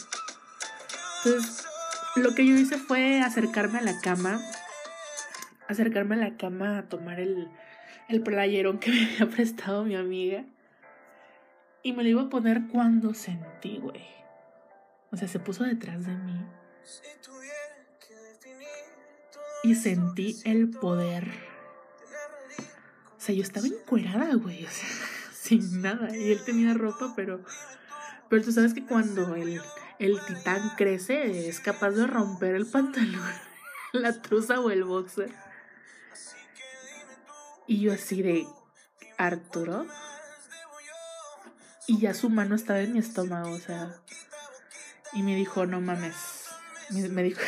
[1.23, 1.65] Entonces,
[2.15, 4.41] lo que yo hice fue acercarme a la cama.
[5.67, 7.49] Acercarme a la cama a tomar el,
[8.07, 10.45] el playerón que me había prestado mi amiga.
[11.83, 14.01] Y me lo iba a poner cuando sentí, güey.
[15.11, 16.45] O sea, se puso detrás de mí.
[19.63, 21.31] Y sentí el poder.
[23.17, 24.65] O sea, yo estaba encuerada, güey.
[24.65, 24.89] O sea,
[25.31, 26.15] sin nada.
[26.15, 27.43] Y él tenía ropa, pero.
[28.29, 29.61] Pero tú sabes que cuando el,
[29.99, 33.21] el titán crece, es capaz de romper el pantalón,
[33.93, 35.31] la truza o el boxer.
[37.67, 38.47] Y yo así de,
[39.17, 39.85] Arturo.
[41.87, 43.95] Y ya su mano estaba en mi estómago, o sea.
[45.13, 46.15] Y me dijo, no mames.
[46.89, 47.41] Me dijo.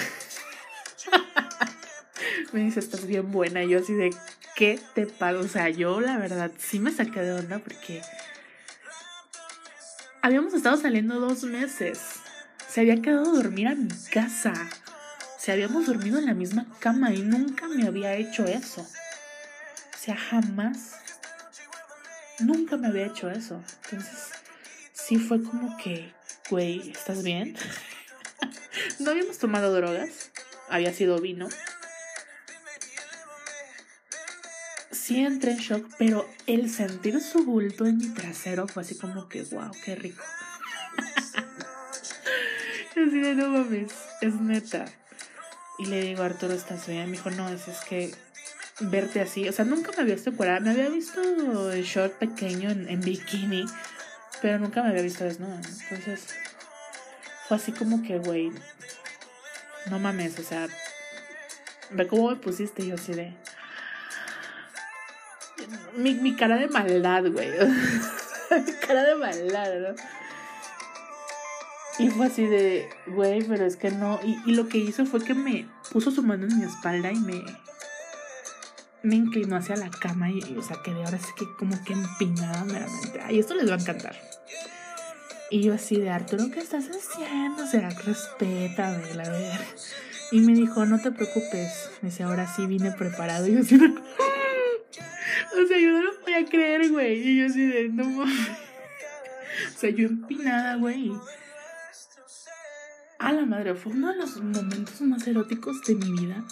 [2.53, 3.63] me dice, estás bien buena.
[3.63, 4.11] Y yo así de,
[4.55, 5.39] ¿qué te pasa?
[5.39, 8.01] O sea, yo la verdad sí me saqué de onda porque.
[10.22, 11.99] Habíamos estado saliendo dos meses.
[12.68, 14.53] Se había quedado a dormir a mi casa.
[15.38, 18.86] O sea, habíamos dormido en la misma cama y nunca me había hecho eso.
[20.08, 20.93] Sea, jamás.
[22.39, 23.62] Nunca me había hecho eso.
[23.84, 24.30] Entonces,
[24.93, 26.14] sí fue como que,
[26.49, 27.58] güey, ¿estás bien?
[28.99, 30.32] no habíamos tomado drogas.
[30.70, 31.49] Había sido vino.
[34.91, 39.28] Sí entré en shock, pero el sentir su bulto en mi trasero fue así como
[39.28, 40.24] que, wow, qué rico.
[42.91, 43.91] así de no mames,
[44.22, 44.86] es neta.
[45.80, 47.08] Y le digo, Arturo, ¿estás bien?
[47.08, 48.16] Me dijo, no, es, es que
[48.80, 49.47] verte así.
[49.47, 50.59] O sea, nunca me había visto encuadrada.
[50.59, 51.21] Me había visto
[51.71, 53.65] el short pequeño en, en, bikini,
[54.41, 55.61] pero nunca me había visto desnuda.
[55.89, 56.28] Entonces,
[57.47, 58.51] fue así como que, güey,
[59.89, 60.67] no mames, o sea,
[61.91, 62.86] ve cómo me pusiste.
[62.86, 63.34] Yo así de.
[65.95, 67.49] Mi, mi cara de maldad, güey.
[68.65, 69.95] mi cara de maldad, ¿no?
[71.99, 74.19] Y fue así de, güey, pero es que no.
[74.23, 77.19] Y, y lo que hizo fue que me puso su mano en mi espalda y
[77.19, 77.43] me
[79.04, 82.64] me inclinó hacia la cama y, o sea, quedé ahora sí que como que empinada
[82.66, 83.22] meramente.
[83.24, 84.16] Ay, esto les va a encantar.
[85.50, 87.64] Y yo así de Arturo, ¿qué estás haciendo?
[87.64, 89.62] O sea, respétame, la ver.
[90.32, 91.89] Y me dijo, no te preocupes.
[92.02, 93.48] Me dice, ahora sí vine preparado.
[93.48, 93.88] Y yo así de...
[95.54, 97.30] O sea, yo no lo podía creer, güey.
[97.30, 98.50] Y yo así de, no mames.
[99.76, 101.14] O sea, yo empinada, güey.
[103.20, 106.43] A la madre, fue uno de los momentos más eróticos de mi vida.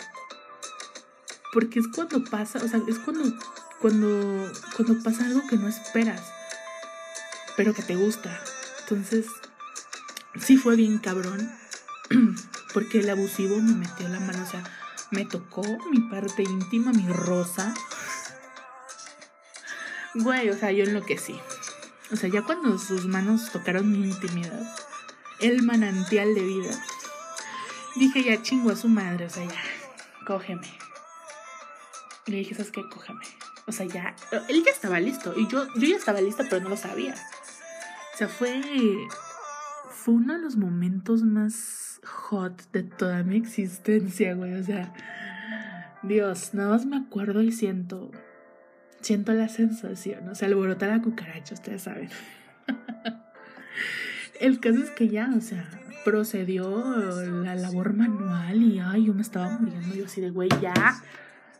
[1.55, 3.33] Porque es cuando pasa, o sea, es cuando,
[3.79, 6.21] cuando, cuando pasa algo que no esperas,
[7.55, 8.37] pero que te gusta.
[8.81, 9.25] Entonces,
[10.37, 11.49] sí fue bien cabrón.
[12.73, 14.65] Porque el abusivo me metió la mano, o sea,
[15.11, 17.73] me tocó mi parte íntima, mi rosa.
[20.13, 21.39] Güey, o sea, yo enloquecí.
[22.11, 24.75] O sea, ya cuando sus manos tocaron mi intimidad,
[25.39, 26.85] el manantial de vida,
[27.95, 29.63] dije ya chingo a su madre, o sea, ya,
[30.27, 30.84] cógeme.
[32.27, 32.81] Le dije, ¿sabes qué?
[32.89, 33.21] Cógeme.
[33.67, 34.15] O sea, ya,
[34.47, 35.33] él ya estaba listo.
[35.37, 37.13] Y yo, yo ya estaba lista, pero no lo sabía.
[38.13, 38.61] O sea, fue,
[39.89, 44.53] fue uno de los momentos más hot de toda mi existencia, güey.
[44.53, 44.93] O sea,
[46.03, 48.11] Dios, nada más me acuerdo y siento,
[49.01, 50.29] siento la sensación.
[50.29, 52.09] O sea, alborota la cucaracha, ustedes saben.
[54.39, 55.67] El caso es que ya, o sea,
[56.03, 56.83] procedió
[57.43, 59.95] la labor manual y ay, yo me estaba muriendo.
[59.95, 61.01] Yo así de, güey, ya.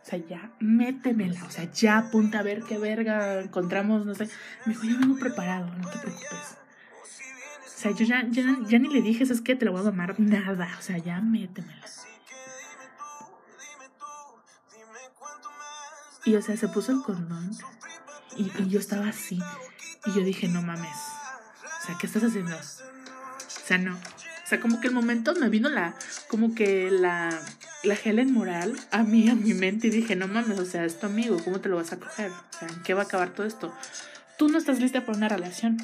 [0.06, 1.44] O sea, ya, métemela.
[1.44, 4.28] O sea, ya, ponte a ver qué verga encontramos, no sé.
[4.64, 6.56] Me dijo, ya vengo preparado, no te preocupes.
[7.64, 9.84] O sea, yo ya, ya, ya ni le dije, es que te la voy a
[9.84, 10.68] mamar nada.
[10.78, 11.84] O sea, ya métemela.
[16.24, 17.50] Y o sea, se puso el condón.
[18.36, 19.40] Y, y yo estaba así.
[20.04, 20.98] Y yo dije, no mames.
[21.82, 22.56] O sea, ¿qué estás haciendo?
[22.56, 22.60] O
[23.64, 23.96] sea, no.
[23.96, 25.96] O sea, como que el momento me vino la,
[26.28, 27.30] como que la,
[27.86, 30.98] la Helen moral a mí, a mi mente y dije, no mames, o sea, es
[30.98, 32.30] tu amigo, ¿cómo te lo vas a coger?
[32.30, 33.72] O sea, ¿en qué va a acabar todo esto?
[34.38, 35.78] Tú no estás lista para una relación.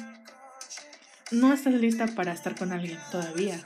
[1.31, 3.59] No estás lista para estar con alguien todavía.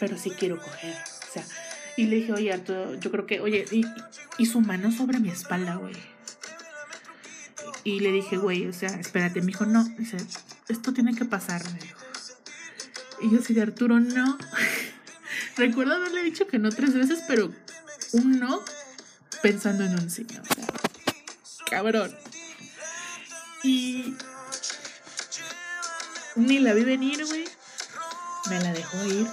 [0.00, 0.94] Pero sí quiero coger.
[1.28, 1.44] O sea,
[1.96, 3.84] y le dije, oye, Arturo, yo creo que, oye, y,
[4.38, 5.94] y su mano sobre mi espalda, güey.
[7.84, 10.16] Y le dije, güey, o sea, espérate, me dijo, no, dice,
[10.68, 12.00] esto tiene que pasar, me dijo.
[13.22, 14.38] Y yo así de Arturo, no.
[15.56, 17.50] Recuerdo haberle dicho que no tres veces, pero
[18.12, 18.62] un no
[19.42, 20.26] pensando en un sí.
[21.60, 22.16] O cabrón.
[23.62, 24.14] Y
[26.34, 27.48] ni la vi venir, güey.
[28.50, 29.26] Me la dejó ir.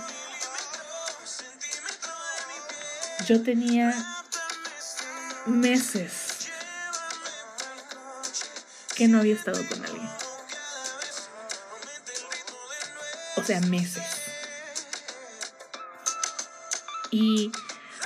[3.27, 3.93] Yo tenía
[5.45, 6.49] meses
[8.95, 10.09] que no había estado con alguien.
[13.35, 14.22] O sea, meses.
[17.13, 17.51] Y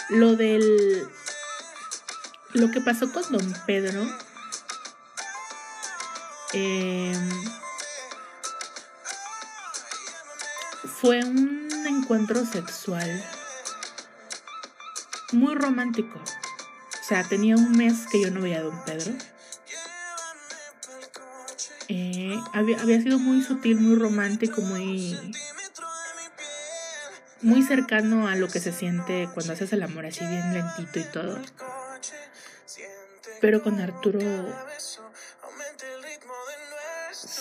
[0.09, 1.07] lo del...
[2.51, 4.05] Lo que pasó con don Pedro...
[6.53, 7.13] Eh,
[10.99, 13.23] fue un encuentro sexual
[15.31, 16.19] muy romántico.
[16.19, 19.13] O sea, tenía un mes que yo no veía a don Pedro.
[21.89, 25.17] Eh, había, había, sido muy sutil, muy romántico, muy.
[27.41, 31.03] Muy cercano a lo que se siente cuando haces el amor así bien lentito y
[31.03, 31.39] todo.
[33.41, 34.19] Pero con Arturo.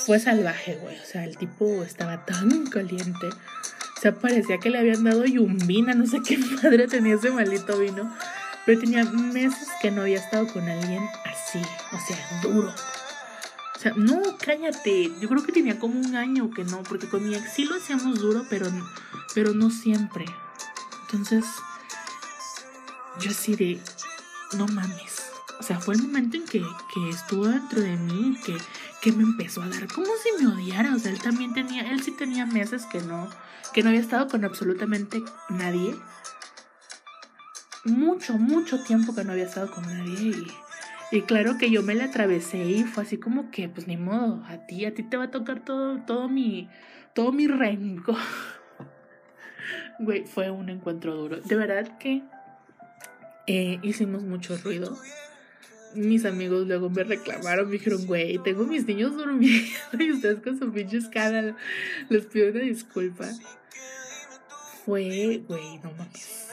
[0.04, 0.98] Fue salvaje, güey.
[1.00, 3.26] O sea, el tipo estaba tan caliente.
[3.26, 7.78] O sea, parecía que le habían dado yumbina, no sé qué madre tenía ese maldito
[7.78, 8.14] vino.
[8.64, 12.74] Pero tenía meses que no había estado con alguien así, o sea, duro.
[13.94, 15.12] No, cállate.
[15.20, 17.76] Yo creo que tenía como un año que no, porque con mi ex sí lo
[17.76, 18.66] hacíamos duro, pero,
[19.34, 20.24] pero no siempre.
[21.02, 21.44] Entonces,
[23.20, 23.80] yo así de,
[24.56, 25.22] no mames.
[25.58, 28.56] O sea, fue el momento en que, que estuvo dentro de mí, que,
[29.00, 30.94] que me empezó a dar como si me odiara.
[30.94, 33.28] O sea, él también tenía, él sí tenía meses que no,
[33.72, 35.96] que no había estado con absolutamente nadie.
[37.84, 40.52] Mucho, mucho tiempo que no había estado con nadie y,
[41.12, 44.42] y claro que yo me la atravesé y fue así como que, pues ni modo,
[44.46, 46.68] a ti, a ti te va a tocar todo, todo mi,
[47.14, 48.16] todo mi rencor.
[49.98, 51.40] Güey, fue un encuentro duro.
[51.40, 52.22] De verdad que
[53.46, 54.96] eh, hicimos mucho ruido.
[55.94, 60.58] Mis amigos luego me reclamaron, me dijeron, güey, tengo mis niños durmiendo y ustedes con
[60.58, 61.56] su pinche escala.
[62.10, 63.26] Les pido una disculpa.
[64.84, 66.48] Fue, güey, no mames.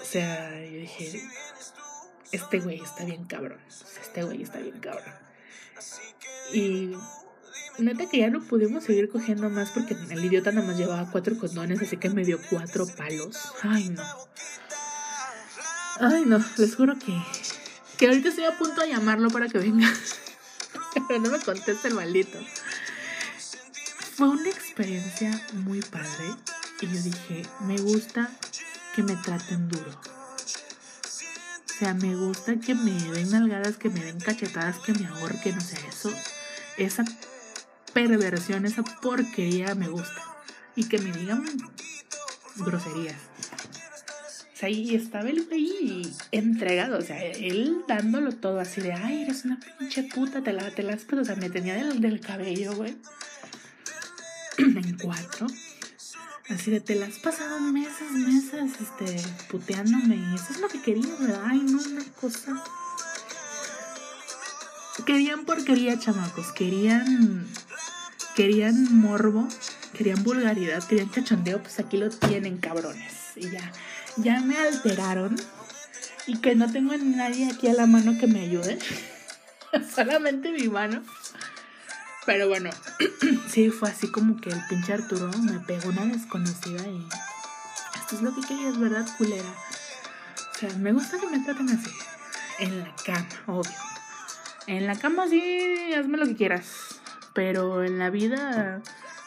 [0.00, 1.20] O sea, yo dije,
[2.32, 3.60] este güey está bien cabrón.
[4.00, 5.14] Este güey está bien cabrón.
[6.52, 6.92] Y
[7.78, 11.36] neta que ya no pudimos seguir cogiendo más porque el idiota nada más llevaba cuatro
[11.38, 13.36] condones, así que me dio cuatro palos.
[13.62, 14.02] Ay, no.
[16.00, 17.14] Ay, no, les juro que,
[17.98, 19.92] que ahorita estoy a punto de llamarlo para que venga.
[21.08, 22.38] Pero no me contesta el maldito.
[24.16, 26.34] Fue una experiencia muy padre.
[26.80, 28.30] Y yo dije, me gusta
[28.94, 30.19] que me traten duro.
[31.80, 35.56] O sea, me gusta que me den nalgadas, que me den cachetadas, que me ahorquen.
[35.56, 36.12] O sea, eso,
[36.76, 37.06] esa
[37.94, 40.22] perversión, esa porquería me gusta.
[40.76, 41.42] Y que me digan
[42.56, 43.16] groserías.
[44.52, 49.22] O sea, y estaba el güey entregado, o sea, él dándolo todo así de, ay,
[49.22, 52.20] eres una pinche puta, te la, te las, pero, o sea, me tenía del, del
[52.20, 52.94] cabello, güey.
[54.58, 55.46] en cuatro.
[56.50, 59.16] Así de, te las has pasado meses, meses, este,
[59.48, 60.16] puteándome.
[60.16, 61.42] Y eso es lo que querías, ¿verdad?
[61.46, 62.62] Ay, no, una cosa.
[65.06, 66.50] Querían porquería, chamacos.
[66.52, 67.46] Querían.
[68.34, 69.46] Querían morbo.
[69.96, 70.82] Querían vulgaridad.
[70.82, 71.62] Querían cachondeo.
[71.62, 73.14] Pues aquí lo tienen, cabrones.
[73.36, 73.72] Y ya.
[74.16, 75.36] Ya me alteraron.
[76.26, 78.78] Y que no tengo a nadie aquí a la mano que me ayude.
[79.94, 81.02] Solamente mi mano.
[82.30, 82.70] Pero bueno,
[83.48, 87.04] sí, fue así como que el pinche Arturo me pegó una desconocida y
[87.96, 89.52] esto es lo que querías, ¿verdad, culera?
[90.54, 91.90] O sea, me gusta que me traten así.
[92.60, 93.74] En la cama, obvio.
[94.68, 97.00] En la cama sí, hazme lo que quieras.
[97.34, 98.80] Pero en la vida,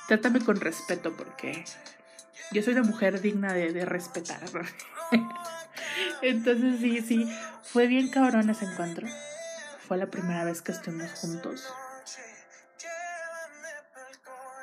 [0.07, 1.65] trátame con respeto porque
[2.53, 4.39] yo soy una mujer digna de, de respetar.
[6.21, 7.29] Entonces sí, sí,
[7.63, 9.09] fue bien cabrón ese encuentro.
[9.89, 11.67] Fue la primera vez que estuvimos juntos.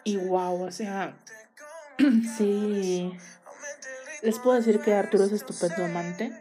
[0.04, 1.14] Y wow, o sea,
[2.36, 3.12] sí.
[4.22, 6.32] Les puedo decir que Arturo es estupendo amante.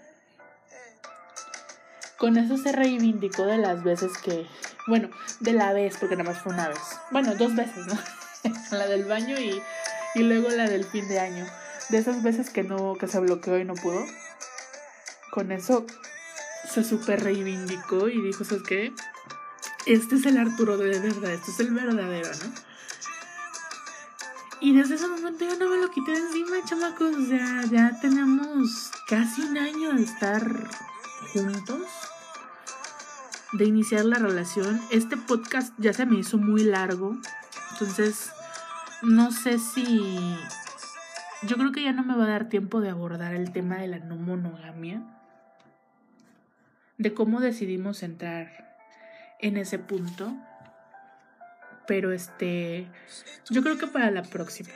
[2.17, 4.45] Con eso se reivindicó de las veces que.
[4.87, 6.79] Bueno, de la vez, porque nada más fue una vez.
[7.11, 7.97] Bueno, dos veces, ¿no?
[8.77, 9.61] la del baño y,
[10.15, 11.45] y luego la del fin de año.
[11.89, 14.05] De esas veces que no, que se bloqueó y no pudo.
[15.31, 15.85] Con eso
[16.69, 18.93] se super reivindicó y dijo, ¿sabes qué?
[19.85, 22.68] Este es el Arturo de verdad, este es el verdadero, ¿no?
[24.61, 27.15] Y desde ese momento ya no me lo quité encima, chamacos.
[27.15, 30.43] O sea, ya tenemos casi un año de estar
[31.33, 31.87] juntos,
[33.53, 34.81] de iniciar la relación.
[34.91, 37.17] Este podcast ya se me hizo muy largo.
[37.71, 38.31] Entonces,
[39.01, 40.11] no sé si...
[41.43, 43.87] Yo creo que ya no me va a dar tiempo de abordar el tema de
[43.87, 45.01] la no monogamia.
[46.97, 48.77] De cómo decidimos entrar
[49.39, 50.35] en ese punto.
[51.89, 52.87] Pero este,
[53.49, 54.69] yo creo que para la próxima,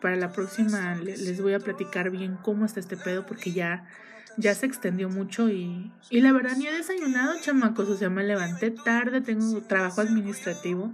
[0.00, 3.88] para la próxima les voy a platicar bien cómo está este pedo porque ya,
[4.36, 7.88] ya se extendió mucho y, y la verdad ni he desayunado, chamacos.
[7.88, 10.92] O sea, me levanté tarde, tengo trabajo administrativo.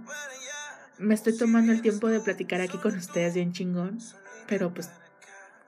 [0.97, 3.99] Me estoy tomando el tiempo de platicar aquí con ustedes bien chingón,
[4.47, 4.89] pero pues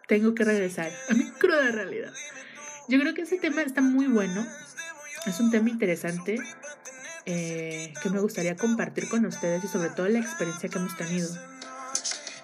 [0.07, 2.13] tengo que regresar a mi cruda realidad.
[2.89, 4.43] Yo creo que ese tema está muy bueno.
[5.27, 6.37] Es un tema interesante.
[7.25, 11.29] Eh, que me gustaría compartir con ustedes y sobre todo la experiencia que hemos tenido.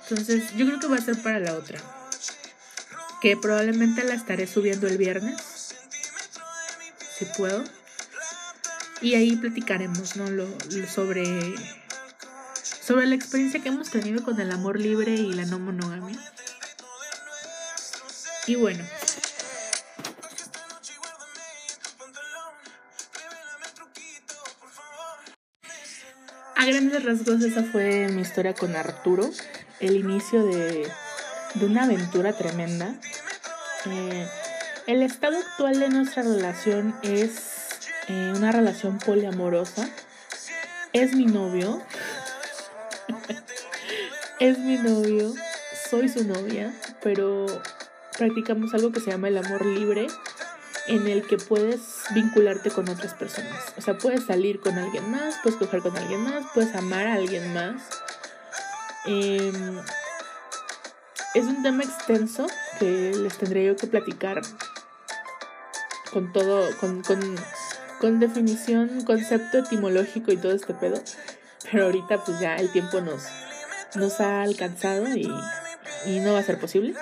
[0.09, 1.79] Entonces, yo creo que va a ser para la otra.
[3.21, 5.75] Que probablemente la estaré subiendo el viernes.
[7.17, 7.63] Si puedo.
[9.01, 10.29] Y ahí platicaremos, ¿no?
[10.29, 10.47] Lo,
[10.87, 11.55] sobre.
[12.81, 16.17] Sobre la experiencia que hemos tenido con el amor libre y la no monogamia.
[18.47, 18.83] Y bueno,
[26.71, 29.29] grandes rasgos esa fue mi historia con Arturo,
[29.79, 30.87] el inicio de,
[31.61, 32.93] una aventura tremenda.
[33.85, 34.27] Eh,
[34.85, 39.89] el estado actual de nuestra relación es eh, una relación poliamorosa.
[40.93, 41.81] Es mi novio.
[44.39, 45.33] es mi novio.
[45.89, 47.47] Soy su novia, pero
[48.15, 50.05] practicamos algo que se llama el amor libre
[50.87, 51.79] en el que puedes
[52.13, 53.73] vincularte con otras personas.
[53.77, 57.13] O sea, puedes salir con alguien más, puedes coger con alguien más, puedes amar a
[57.13, 57.81] alguien más.
[59.05, 59.79] Em,
[61.33, 62.47] es un tema extenso
[62.79, 64.41] que les tendré yo que platicar
[66.11, 67.03] con todo, con,
[67.99, 71.01] con, definición, concepto etimológico y todo este pedo.
[71.71, 73.23] Pero ahorita pues ya el tiempo nos,
[73.95, 75.31] nos ha alcanzado y,
[76.05, 76.95] y no va a ser posible.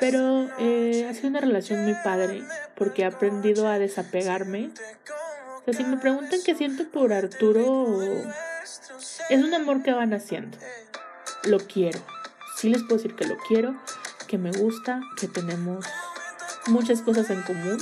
[0.00, 2.42] Pero eh, ha sido una relación muy padre
[2.76, 4.70] porque he aprendido a desapegarme.
[5.60, 8.02] O sea, si me preguntan qué siento por Arturo,
[9.30, 10.58] es un amor que van haciendo.
[11.44, 12.00] Lo quiero.
[12.56, 13.74] Sí les puedo decir que lo quiero,
[14.26, 15.84] que me gusta, que tenemos
[16.66, 17.78] muchas cosas en común.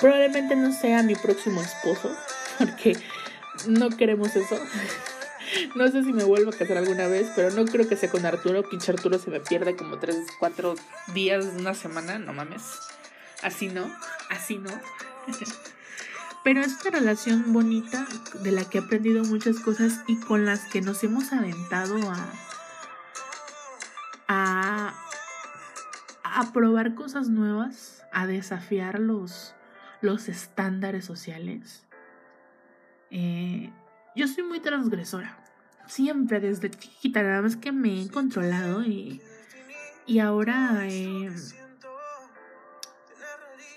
[0.00, 2.10] Probablemente no sea mi próximo esposo,
[2.58, 2.96] porque
[3.66, 4.58] no queremos eso.
[5.74, 8.24] No sé si me vuelvo a casar alguna vez, pero no creo que sea con
[8.24, 8.62] Arturo.
[8.68, 10.74] Pinche Arturo se me pierde como 3, 4
[11.12, 12.62] días, una semana, no mames.
[13.42, 13.90] Así no,
[14.30, 14.70] así no.
[16.44, 18.06] Pero es una relación bonita
[18.42, 22.28] de la que he aprendido muchas cosas y con las que nos hemos aventado a,
[24.26, 24.94] a,
[26.24, 29.54] a probar cosas nuevas, a desafiar los,
[30.00, 31.84] los estándares sociales.
[33.10, 33.72] Eh,
[34.16, 35.38] yo soy muy transgresora.
[35.86, 39.20] Siempre, desde chiquita, nada más que me he controlado y,
[40.06, 41.30] y ahora eh,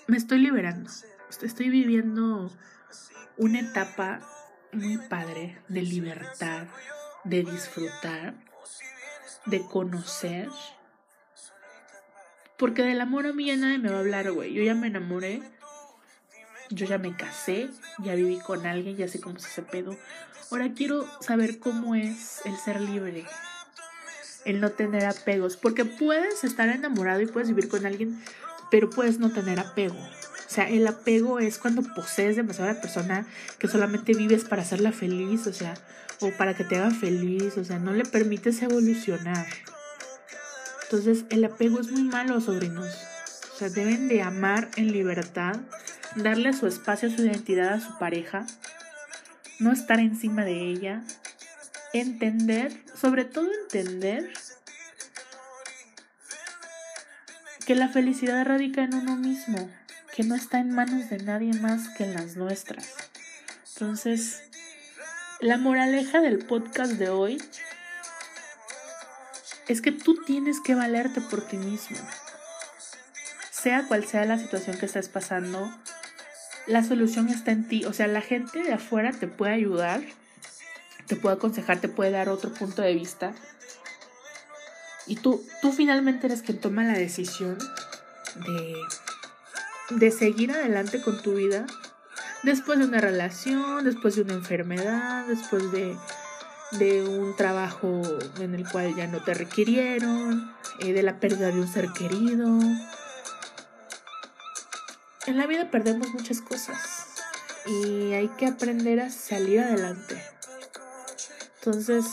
[0.08, 0.89] me estoy liberando.
[1.41, 2.51] Estoy viviendo
[3.38, 4.22] una etapa
[4.72, 6.68] muy padre de libertad,
[7.24, 8.36] de disfrutar,
[9.45, 10.49] de conocer.
[12.58, 14.53] Porque del amor a mí ya nadie me va a hablar, güey.
[14.53, 15.41] Yo ya me enamoré.
[16.72, 19.95] Yo ya me casé, ya viví con alguien, ya sé cómo se hace pedo.
[20.49, 23.26] Ahora quiero saber cómo es el ser libre,
[24.45, 25.58] el no tener apegos.
[25.58, 28.20] Porque puedes estar enamorado y puedes vivir con alguien,
[28.72, 29.97] pero puedes no tener apego.
[29.97, 33.26] O sea, el apego es cuando posees demasiado a la persona
[33.59, 35.74] que solamente vives para hacerla feliz, o sea,
[36.22, 39.45] o para que te haga feliz, o sea, no le permites evolucionar.
[40.84, 42.88] Entonces, el apego es muy malo, sobrinos.
[43.53, 45.57] O sea, deben de amar en libertad,
[46.16, 48.45] darle su espacio, su identidad a su pareja,
[49.59, 51.03] no estar encima de ella,
[51.93, 54.30] entender, sobre todo entender
[57.66, 59.70] que la felicidad radica en uno mismo
[60.16, 62.93] que no está en manos de nadie más que en las nuestras.
[63.74, 64.43] Entonces,
[65.41, 67.41] la moraleja del podcast de hoy
[69.68, 71.97] es que tú tienes que valerte por ti mismo.
[73.51, 75.70] Sea cual sea la situación que estés pasando,
[76.68, 77.84] la solución está en ti.
[77.84, 80.01] O sea, la gente de afuera te puede ayudar,
[81.07, 83.34] te puede aconsejar, te puede dar otro punto de vista.
[85.08, 88.76] Y tú, tú finalmente eres quien toma la decisión de
[89.89, 91.66] de seguir adelante con tu vida
[92.43, 95.97] después de una relación, después de una enfermedad, después de,
[97.03, 98.01] un trabajo
[98.39, 102.60] en el cual ya no te requirieron, eh, de la pérdida de un ser querido.
[105.26, 106.78] En la vida perdemos muchas cosas
[107.66, 110.22] y hay que aprender a salir adelante.
[111.60, 112.06] Entonces,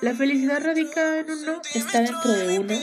[0.00, 2.74] la felicidad radica en uno, está dentro de uno.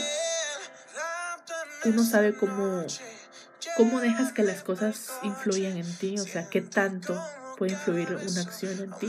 [1.84, 2.86] Uno sabe cómo
[3.76, 6.16] ¿Cómo dejas que las cosas influyan en ti?
[6.18, 7.20] O sea, ¿qué tanto
[7.58, 9.08] puede influir una acción en ti?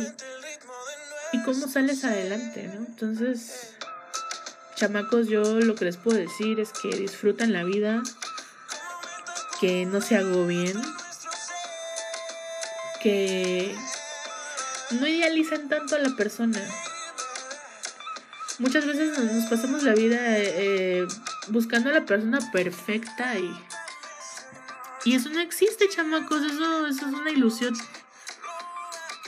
[1.34, 2.86] ¿Y cómo sales adelante, no?
[2.86, 3.76] Entonces,
[4.76, 8.02] chamacos, yo lo que les puedo decir es que disfrutan la vida,
[9.62, 10.82] que no se agobien,
[13.02, 13.76] que
[15.00, 16.60] no idealicen tanto a la persona.
[18.60, 21.06] Muchas veces nos, pasamos la vida eh,
[21.50, 23.52] buscando a la persona perfecta y
[25.06, 27.76] y eso no existe, chamacos, eso, eso es una ilusión.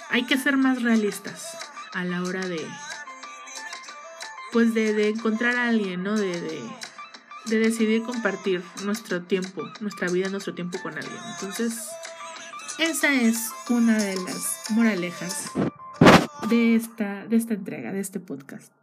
[0.09, 1.55] Hay que ser más realistas
[1.93, 2.59] a la hora de,
[4.51, 6.17] pues de, encontrar a alguien, ¿no?
[6.17, 6.61] De, de,
[7.45, 11.21] de, decidir compartir nuestro tiempo, nuestra vida, nuestro tiempo con alguien.
[11.35, 11.77] Entonces,
[12.79, 15.51] esa es una de las moralejas
[16.49, 18.76] de esta, de esta entrega, de este podcast.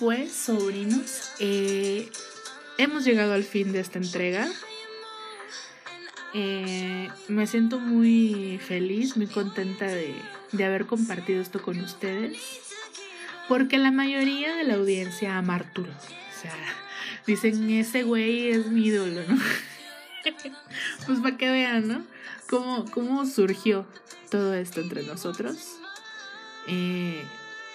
[0.00, 1.30] Pues, sobrinos.
[1.40, 2.08] Eh,
[2.78, 4.48] hemos llegado al fin de esta entrega.
[6.32, 10.14] Eh, me siento muy feliz, muy contenta de,
[10.52, 12.38] de, haber compartido esto con ustedes.
[13.46, 15.92] Porque la mayoría de la audiencia ama a Arturo.
[15.92, 16.56] O sea,
[17.26, 19.38] dicen, ese güey es mi ídolo, ¿no?
[21.06, 22.06] pues para que vean, ¿no?
[22.48, 23.86] Cómo, cómo surgió
[24.30, 25.76] todo esto entre nosotros.
[26.68, 27.22] Eh,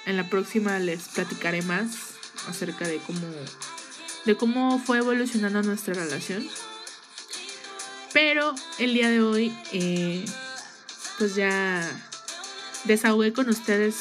[0.08, 2.15] en la próxima les platicaré más
[2.48, 3.28] acerca de cómo
[4.26, 6.48] de cómo fue evolucionando nuestra relación.
[8.14, 10.26] Pero el día de hoy, eh,
[11.18, 11.88] pues ya
[12.86, 13.96] desahogué con ustedes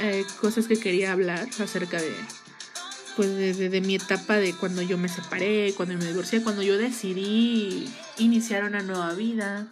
[0.00, 2.14] eh, cosas que quería hablar acerca de,
[3.16, 6.78] pues de, de, mi etapa de cuando yo me separé, cuando me divorcié, cuando yo
[6.78, 9.66] decidí iniciar una nueva vida,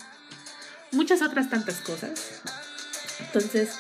[0.93, 2.43] muchas otras tantas cosas.
[3.20, 3.70] Entonces,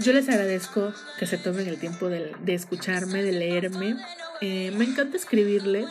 [0.00, 3.96] Yo les agradezco que se tomen el tiempo de, escucharme, de leerme.
[4.40, 5.86] Eh, me encanta escribirles.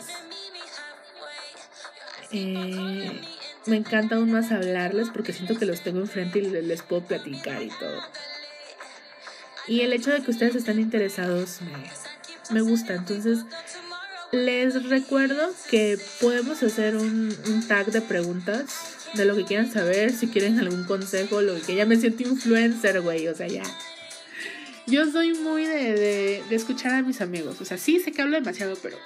[2.30, 3.20] Eh,
[3.66, 7.62] me encanta aún más hablarles porque siento que los tengo enfrente y les puedo platicar
[7.62, 8.02] y todo.
[9.66, 11.60] Y el hecho de que ustedes están interesados
[12.50, 12.94] me, gusta.
[12.94, 13.38] Entonces,
[14.32, 17.34] les recuerdo que podemos hacer un,
[17.66, 18.66] tag de preguntas
[19.14, 23.00] de lo que quieran saber, si quieren algún consejo, lo que ya me siento influencer,
[23.00, 23.62] güey, o sea, ya.
[24.86, 28.20] Yo soy muy de, de, de, escuchar a mis amigos, o sea, sí sé que
[28.20, 28.98] hablo demasiado, pero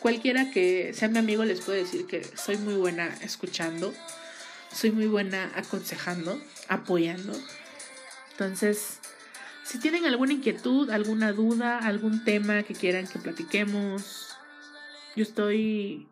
[0.00, 3.94] cualquiera que sea mi amigo les puedo decir que soy muy buena escuchando,
[4.70, 6.38] soy muy buena aconsejando,
[6.68, 7.32] apoyando.
[8.32, 8.98] Entonces,
[9.64, 14.36] si tienen alguna inquietud, alguna duda, algún tema que quieran que platiquemos,
[15.16, 16.06] yo estoy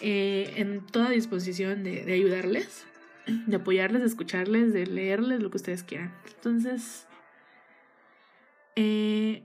[0.00, 2.84] eh, en toda disposición de, ayudarles,
[3.26, 6.14] de apoyarles, de escucharles, de leerles lo que ustedes quieran.
[6.36, 7.07] Entonces,
[8.80, 9.42] eh,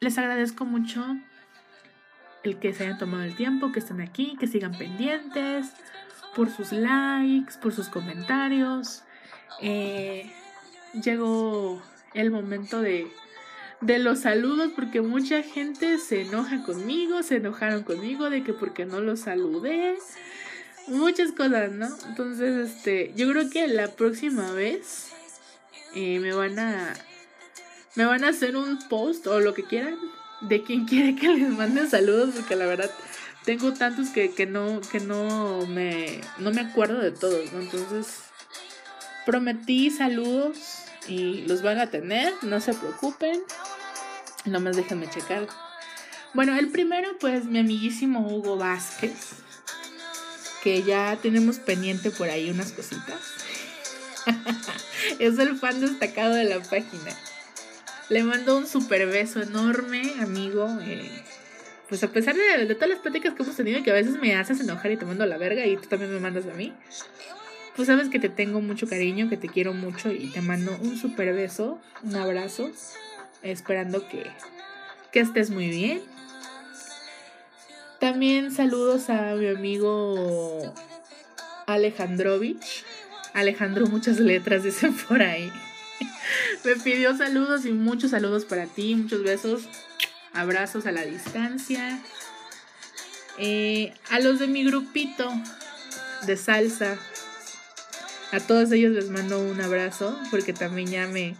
[0.00, 1.04] les agradezco mucho
[2.42, 5.66] el que se hayan tomado el tiempo, que estén aquí, que sigan pendientes,
[6.34, 9.02] por sus likes, por sus comentarios.
[9.60, 10.32] Eh,
[11.04, 11.82] llegó
[12.14, 13.08] el momento de,
[13.82, 18.86] de los saludos porque mucha gente se enoja conmigo, se enojaron conmigo de que porque
[18.86, 19.98] no los saludé.
[20.88, 21.88] Muchas cosas, ¿no?
[22.08, 25.12] Entonces, este, yo creo que la próxima vez
[25.94, 26.94] eh, me van a
[27.94, 29.96] me van a hacer un post o lo que quieran
[30.40, 32.90] de quien quiere que les manden saludos, porque la verdad
[33.44, 37.60] tengo tantos que, que no, que no me, no me acuerdo de todos, ¿no?
[37.60, 38.06] Entonces,
[39.26, 40.58] prometí saludos
[41.08, 43.40] y los van a tener, no se preocupen.
[44.44, 45.46] Nomás déjenme checar.
[46.32, 49.12] Bueno, el primero, pues mi amiguísimo Hugo Vázquez,
[50.62, 53.20] que ya tenemos pendiente por ahí unas cositas.
[55.18, 57.16] es el fan destacado de la página.
[58.10, 60.68] Le mando un super beso enorme, amigo.
[60.82, 61.08] Eh,
[61.88, 64.34] pues a pesar de, todas las pláticas que hemos tenido y que a veces me
[64.34, 66.72] haces enojar y te mando la verga y tú también me mandas a mí,
[67.76, 70.96] pues sabes que te tengo mucho cariño, que te quiero mucho y te mando un
[70.98, 72.70] super beso, un abrazo,
[73.42, 74.24] esperando que,
[75.12, 76.02] que estés muy bien.
[78.00, 80.74] También saludos a mi amigo
[81.66, 82.84] Alejandrovich.
[83.34, 85.52] Alejandro, muchas letras dicen por ahí.
[86.64, 89.62] Me pidió saludos y muchos saludos para ti, muchos besos,
[90.32, 92.00] abrazos a la distancia.
[93.38, 95.32] Eh, a los de mi grupito
[96.26, 96.98] de salsa,
[98.32, 101.34] a todos ellos les mando un abrazo porque también ya me,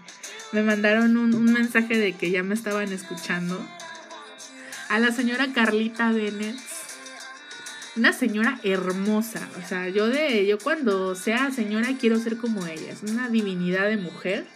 [0.52, 3.60] me mandaron un, un mensaje de que ya me estaban escuchando.
[4.88, 6.56] A la señora Carlita Bennett
[7.96, 9.48] una señora hermosa.
[9.62, 12.92] O sea, yo de yo cuando sea señora quiero ser como ella.
[12.92, 14.46] Es una divinidad de mujer.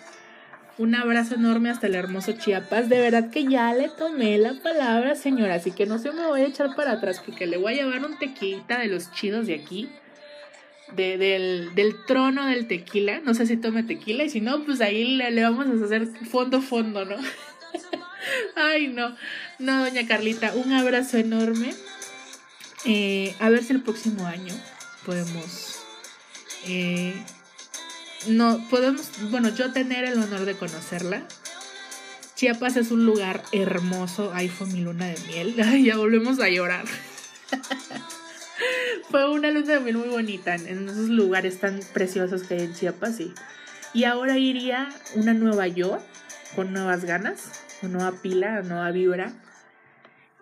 [0.76, 2.88] Un abrazo enorme hasta el hermoso Chiapas.
[2.88, 5.55] De verdad que ya le tomé la palabra, señora.
[5.55, 8.05] Así que no se me voy a echar para atrás porque le voy a llevar
[8.05, 9.88] un tequilita de los chidos de aquí.
[10.92, 13.20] De, del, del, trono del tequila.
[13.20, 14.24] No sé si tome tequila.
[14.24, 17.16] Y si no, pues ahí le, le vamos a hacer fondo, fondo, ¿no?
[18.56, 19.16] Ay, no.
[19.60, 21.72] No, doña Carlita, un abrazo enorme.
[22.84, 24.52] Eh, a ver si el próximo año
[25.06, 25.84] podemos
[26.66, 27.14] eh,
[28.28, 31.22] no podemos, bueno, yo tener el honor de conocerla.
[32.34, 34.32] Chiapas es un lugar hermoso.
[34.34, 35.55] Ahí fue mi luna de miel.
[35.84, 36.84] Ya volvemos a llorar.
[39.10, 42.74] fue una luna de miel muy bonita en esos lugares tan preciosos que hay en
[42.74, 43.20] Chiapas.
[43.20, 46.01] Y, ahora iría una nueva yo,
[46.56, 49.32] con nuevas ganas, con nueva pila, nueva vibra.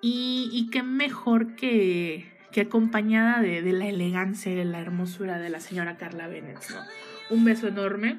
[0.00, 5.38] Y, y qué mejor que, que acompañada de, de la elegancia y de la hermosura
[5.38, 7.11] de la señora Carla Bennett, ¿no?
[7.32, 8.18] Un beso enorme.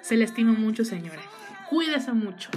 [0.00, 1.20] Se le estima mucho, señora.
[1.68, 2.50] Cuídese mucho.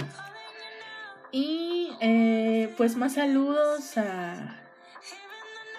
[1.32, 4.60] Y eh, pues más saludos a,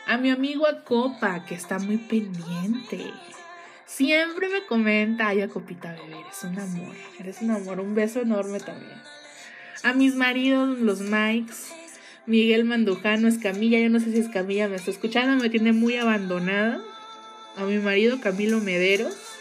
[0.05, 3.13] a mi amigo Acopa, que está muy pendiente.
[3.85, 7.80] Siempre me comenta, ay, Acopita bebé, eres un amor, eres un amor.
[7.80, 9.01] Un beso enorme también.
[9.84, 11.71] A mis maridos, los Mikes,
[12.25, 16.81] Miguel Mandujano, Escamilla, yo no sé si Escamilla me está escuchando, me tiene muy abandonada.
[17.55, 19.34] A mi marido Camilo Mederos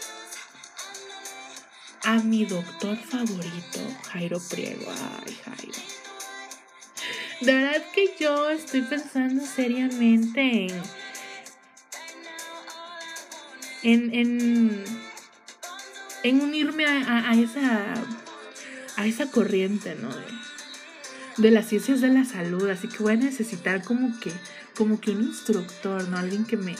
[2.03, 3.79] a mi doctor favorito,
[4.11, 4.91] Jairo Priego.
[5.25, 5.73] Ay, Jairo.
[7.41, 10.67] De verdad que yo estoy pensando seriamente
[13.83, 14.13] en.
[14.13, 14.83] en.
[16.23, 17.93] en, unirme a, esa.
[18.97, 20.09] a esa corriente, ¿no?
[20.09, 20.25] De,
[21.37, 22.69] de las ciencias de la salud.
[22.69, 24.31] Así que voy a necesitar como que.
[24.75, 26.17] como que un instructor, ¿no?
[26.17, 26.75] Alguien que me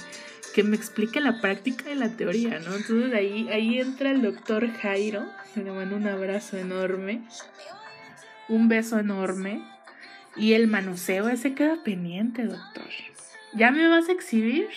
[0.54, 2.76] que me explique la práctica de la teoría, ¿no?
[2.76, 5.26] Entonces ahí, ahí entra el doctor Jairo,
[5.56, 7.22] me manda un abrazo enorme,
[8.50, 9.64] un beso enorme,
[10.36, 12.88] y el manoseo ese queda pendiente, doctor.
[13.54, 14.68] ¿Ya me vas a exhibir?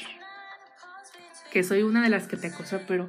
[1.51, 3.09] Que soy una de las que te acosa, pero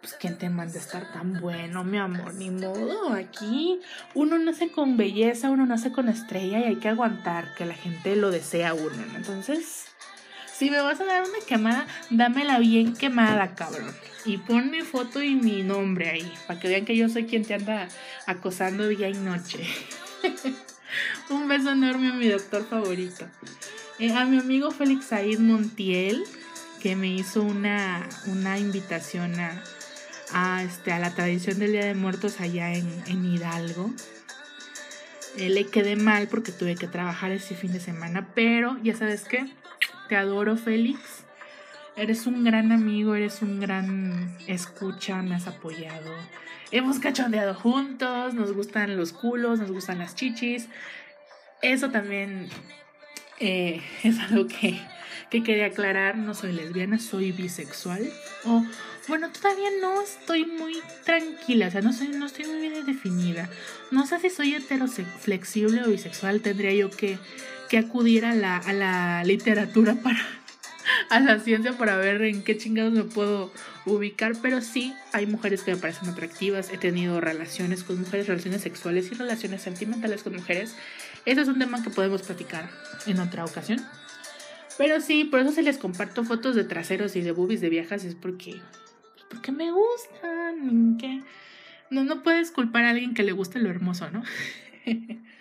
[0.00, 3.12] pues quién te manda a estar tan bueno, mi amor, ni modo.
[3.12, 3.80] Aquí
[4.14, 8.16] uno nace con belleza, uno nace con estrella y hay que aguantar que la gente
[8.16, 9.16] lo desea a uno, ¿no?
[9.16, 9.91] Entonces,
[10.62, 13.92] si me vas a dar una quemada, dámela bien quemada, cabrón.
[14.24, 17.44] Y pon mi foto y mi nombre ahí, para que vean que yo soy quien
[17.44, 17.88] te anda
[18.26, 19.66] acosando día y noche.
[21.30, 23.26] Un beso enorme a mi doctor favorito.
[23.98, 26.22] Eh, a mi amigo Félix Said Montiel,
[26.80, 29.60] que me hizo una, una invitación a,
[30.32, 33.90] a, este, a la tradición del Día de Muertos allá en, en Hidalgo.
[35.38, 39.22] Eh, le quedé mal porque tuve que trabajar ese fin de semana, pero ya sabes
[39.22, 39.50] qué,
[40.12, 41.24] te adoro Félix.
[41.96, 46.12] Eres un gran amigo, eres un gran escucha, me has apoyado.
[46.70, 50.68] Hemos cachondeado juntos, nos gustan los culos, nos gustan las chichis.
[51.62, 52.50] Eso también
[53.40, 54.78] eh, es algo que,
[55.30, 56.18] que quería aclarar.
[56.18, 58.06] No soy lesbiana, soy bisexual.
[58.44, 58.62] O,
[59.08, 60.74] bueno, todavía no estoy muy
[61.06, 63.48] tranquila, o sea, no, soy, no estoy muy bien definida.
[63.90, 67.18] No sé si soy heteroflexible o bisexual, tendría yo que,
[67.72, 70.20] que acudir a la, a la literatura para
[71.08, 73.50] a la ciencia para ver en qué chingados me puedo
[73.86, 78.60] ubicar, pero sí hay mujeres que me parecen atractivas, he tenido relaciones con mujeres, relaciones
[78.60, 80.76] sexuales y relaciones sentimentales con mujeres.
[81.24, 82.68] Ese es un tema que podemos platicar
[83.06, 83.80] en otra ocasión.
[84.76, 88.04] Pero sí, por eso se les comparto fotos de traseros y de boobies de viejas,
[88.04, 88.60] es porque,
[89.30, 91.22] porque me gustan, que
[91.88, 94.22] no, no puedes culpar a alguien que le guste lo hermoso, ¿no?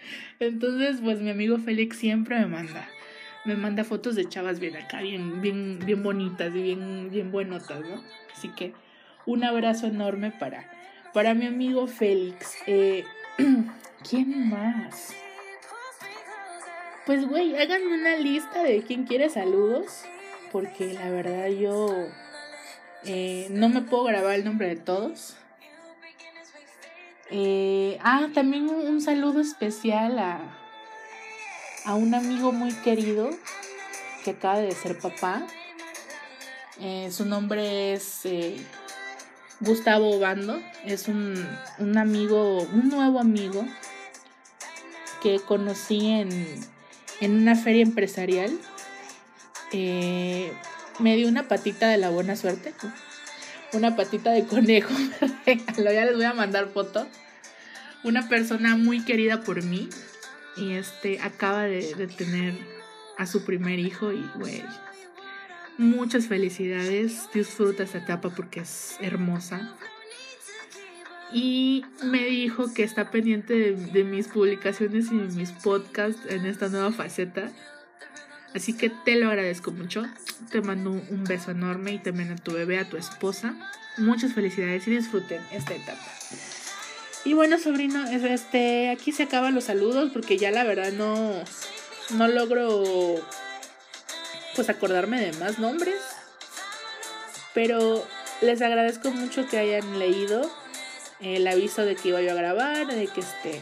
[0.46, 2.88] Entonces, pues mi amigo Félix siempre me manda
[3.44, 7.82] me manda fotos de chavas bien acá, bien, bien, bien bonitas y bien, bien buenotas,
[7.82, 8.04] ¿no?
[8.36, 8.74] Así que
[9.26, 10.70] un abrazo enorme para,
[11.14, 12.56] para mi amigo Félix.
[12.68, 13.04] Eh,
[14.10, 15.14] ¿Quién más?
[17.06, 20.04] Pues, güey, háganme una lista de quién quiere saludos.
[20.52, 22.08] Porque la verdad yo
[23.06, 25.38] eh, no me puedo grabar el nombre de todos.
[27.32, 30.40] Eh, ah, también un saludo especial a,
[31.86, 33.30] a un amigo muy querido
[34.26, 35.48] que acaba de ser papá.
[36.80, 38.58] Eh, su nombre es eh,
[39.62, 40.60] Gustavo Bando.
[40.86, 41.48] Es un,
[41.80, 43.66] un, amigo, un nuevo amigo
[45.22, 46.30] que conocí en,
[47.22, 48.52] en una feria empresarial.
[49.72, 50.52] Eh,
[51.00, 52.74] me dio una patita de la buena suerte.
[53.74, 54.94] Una patita de conejo.
[55.78, 57.08] ya les voy a mandar foto.
[58.04, 59.90] Una persona muy querida por mí
[60.58, 62.54] y este acaba de, tener
[63.18, 64.64] a su primer hijo y güey
[65.78, 69.76] muchas felicidades disfruta esta etapa porque es hermosa
[71.34, 76.92] y me dijo que está pendiente de, mis publicaciones y mis podcasts en esta nueva
[76.92, 77.50] faceta
[78.54, 80.04] así que te lo agradezco mucho
[80.52, 83.56] te mando un beso enorme y también a tu bebé a tu esposa
[83.98, 86.12] muchas felicidades y disfruten esta etapa
[87.24, 91.34] y bueno, sobrino, este, aquí se acaban los saludos porque ya la verdad no,
[92.16, 92.84] no logro
[94.56, 96.02] pues acordarme de más nombres.
[97.54, 98.06] Pero
[98.42, 100.50] les agradezco mucho que hayan leído
[101.20, 103.62] el aviso de que iba yo a grabar, de que este,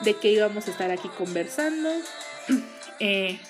[0.00, 1.90] de que íbamos a estar aquí conversando.
[3.02, 3.40] Eh,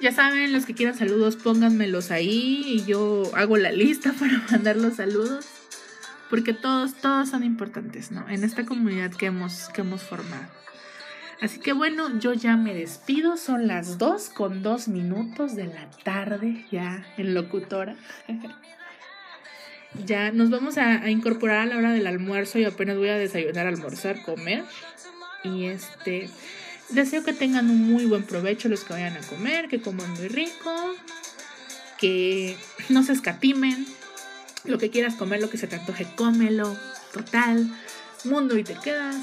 [0.00, 4.76] ya saben, los que quieran saludos, pónganmelos ahí y yo hago la lista para mandar
[4.76, 5.46] los saludos
[6.30, 8.28] porque todos, todos son importantes, ¿no?
[8.28, 10.46] En esta comunidad que hemos, que hemos formado.
[11.40, 15.88] Así que bueno, yo ya me despido, son las 2 con 2 minutos de la
[16.04, 17.96] tarde, ya en locutora.
[20.04, 23.16] ya nos vamos a, a, incorporar a la hora del almuerzo y apenas voy a
[23.16, 24.64] desayunar, almorzar, comer.
[25.44, 26.28] Y este,
[26.90, 30.28] deseo que tengan un muy buen provecho los que vayan a comer, que coman muy
[30.28, 30.94] rico,
[31.98, 32.56] que
[32.88, 33.86] no se escatimen,
[34.64, 36.76] lo que quieras comer, lo que se te antoje, cómelo.
[37.12, 37.70] Total,
[38.24, 39.16] mundo y te quedas.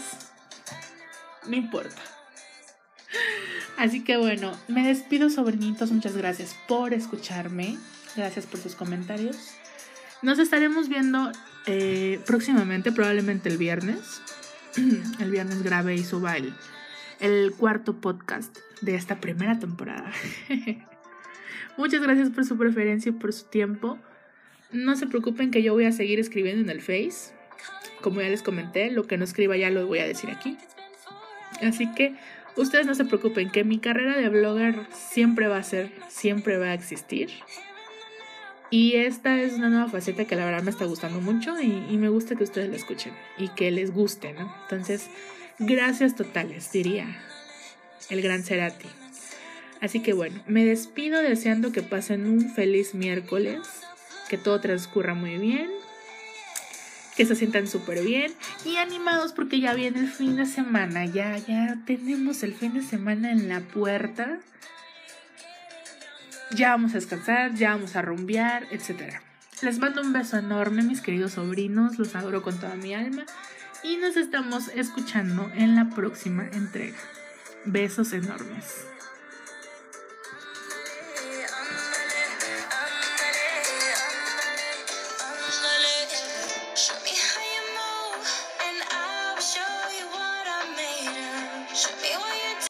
[1.47, 2.01] No importa.
[3.77, 7.77] Así que bueno, me despido sobrinitos, muchas gracias por escucharme,
[8.15, 9.37] gracias por sus comentarios.
[10.21, 11.31] Nos estaremos viendo
[11.65, 13.99] eh, próximamente, probablemente el viernes.
[15.19, 16.53] el viernes grave y suba el,
[17.19, 20.11] el cuarto podcast de esta primera temporada.
[21.77, 23.97] muchas gracias por su preferencia y por su tiempo.
[24.71, 27.33] No se preocupen que yo voy a seguir escribiendo en el Face.
[28.01, 30.57] Como ya les comenté, lo que no escriba ya lo voy a decir aquí.
[31.61, 32.15] Así que
[32.57, 36.67] ustedes no se preocupen que mi carrera de blogger siempre va a ser, siempre va
[36.67, 37.29] a existir.
[38.69, 41.97] Y esta es una nueva faceta que la verdad me está gustando mucho y, y
[41.97, 44.53] me gusta que ustedes la escuchen y que les guste, ¿no?
[44.63, 45.09] Entonces,
[45.59, 47.07] gracias totales, diría
[48.09, 48.87] el gran Cerati.
[49.81, 53.59] Así que bueno, me despido deseando que pasen un feliz miércoles,
[54.29, 55.69] que todo transcurra muy bien,
[57.15, 58.33] que se sientan súper bien
[58.65, 62.81] y animados porque ya viene el fin de semana, ya, ya tenemos el fin de
[62.81, 64.39] semana en la puerta.
[66.51, 69.15] Ya vamos a descansar, ya vamos a rumbear, etc.
[69.61, 73.25] Les mando un beso enorme, mis queridos sobrinos, los adoro con toda mi alma
[73.85, 76.97] y nos estamos escuchando en la próxima entrega.
[77.65, 78.94] Besos enormes.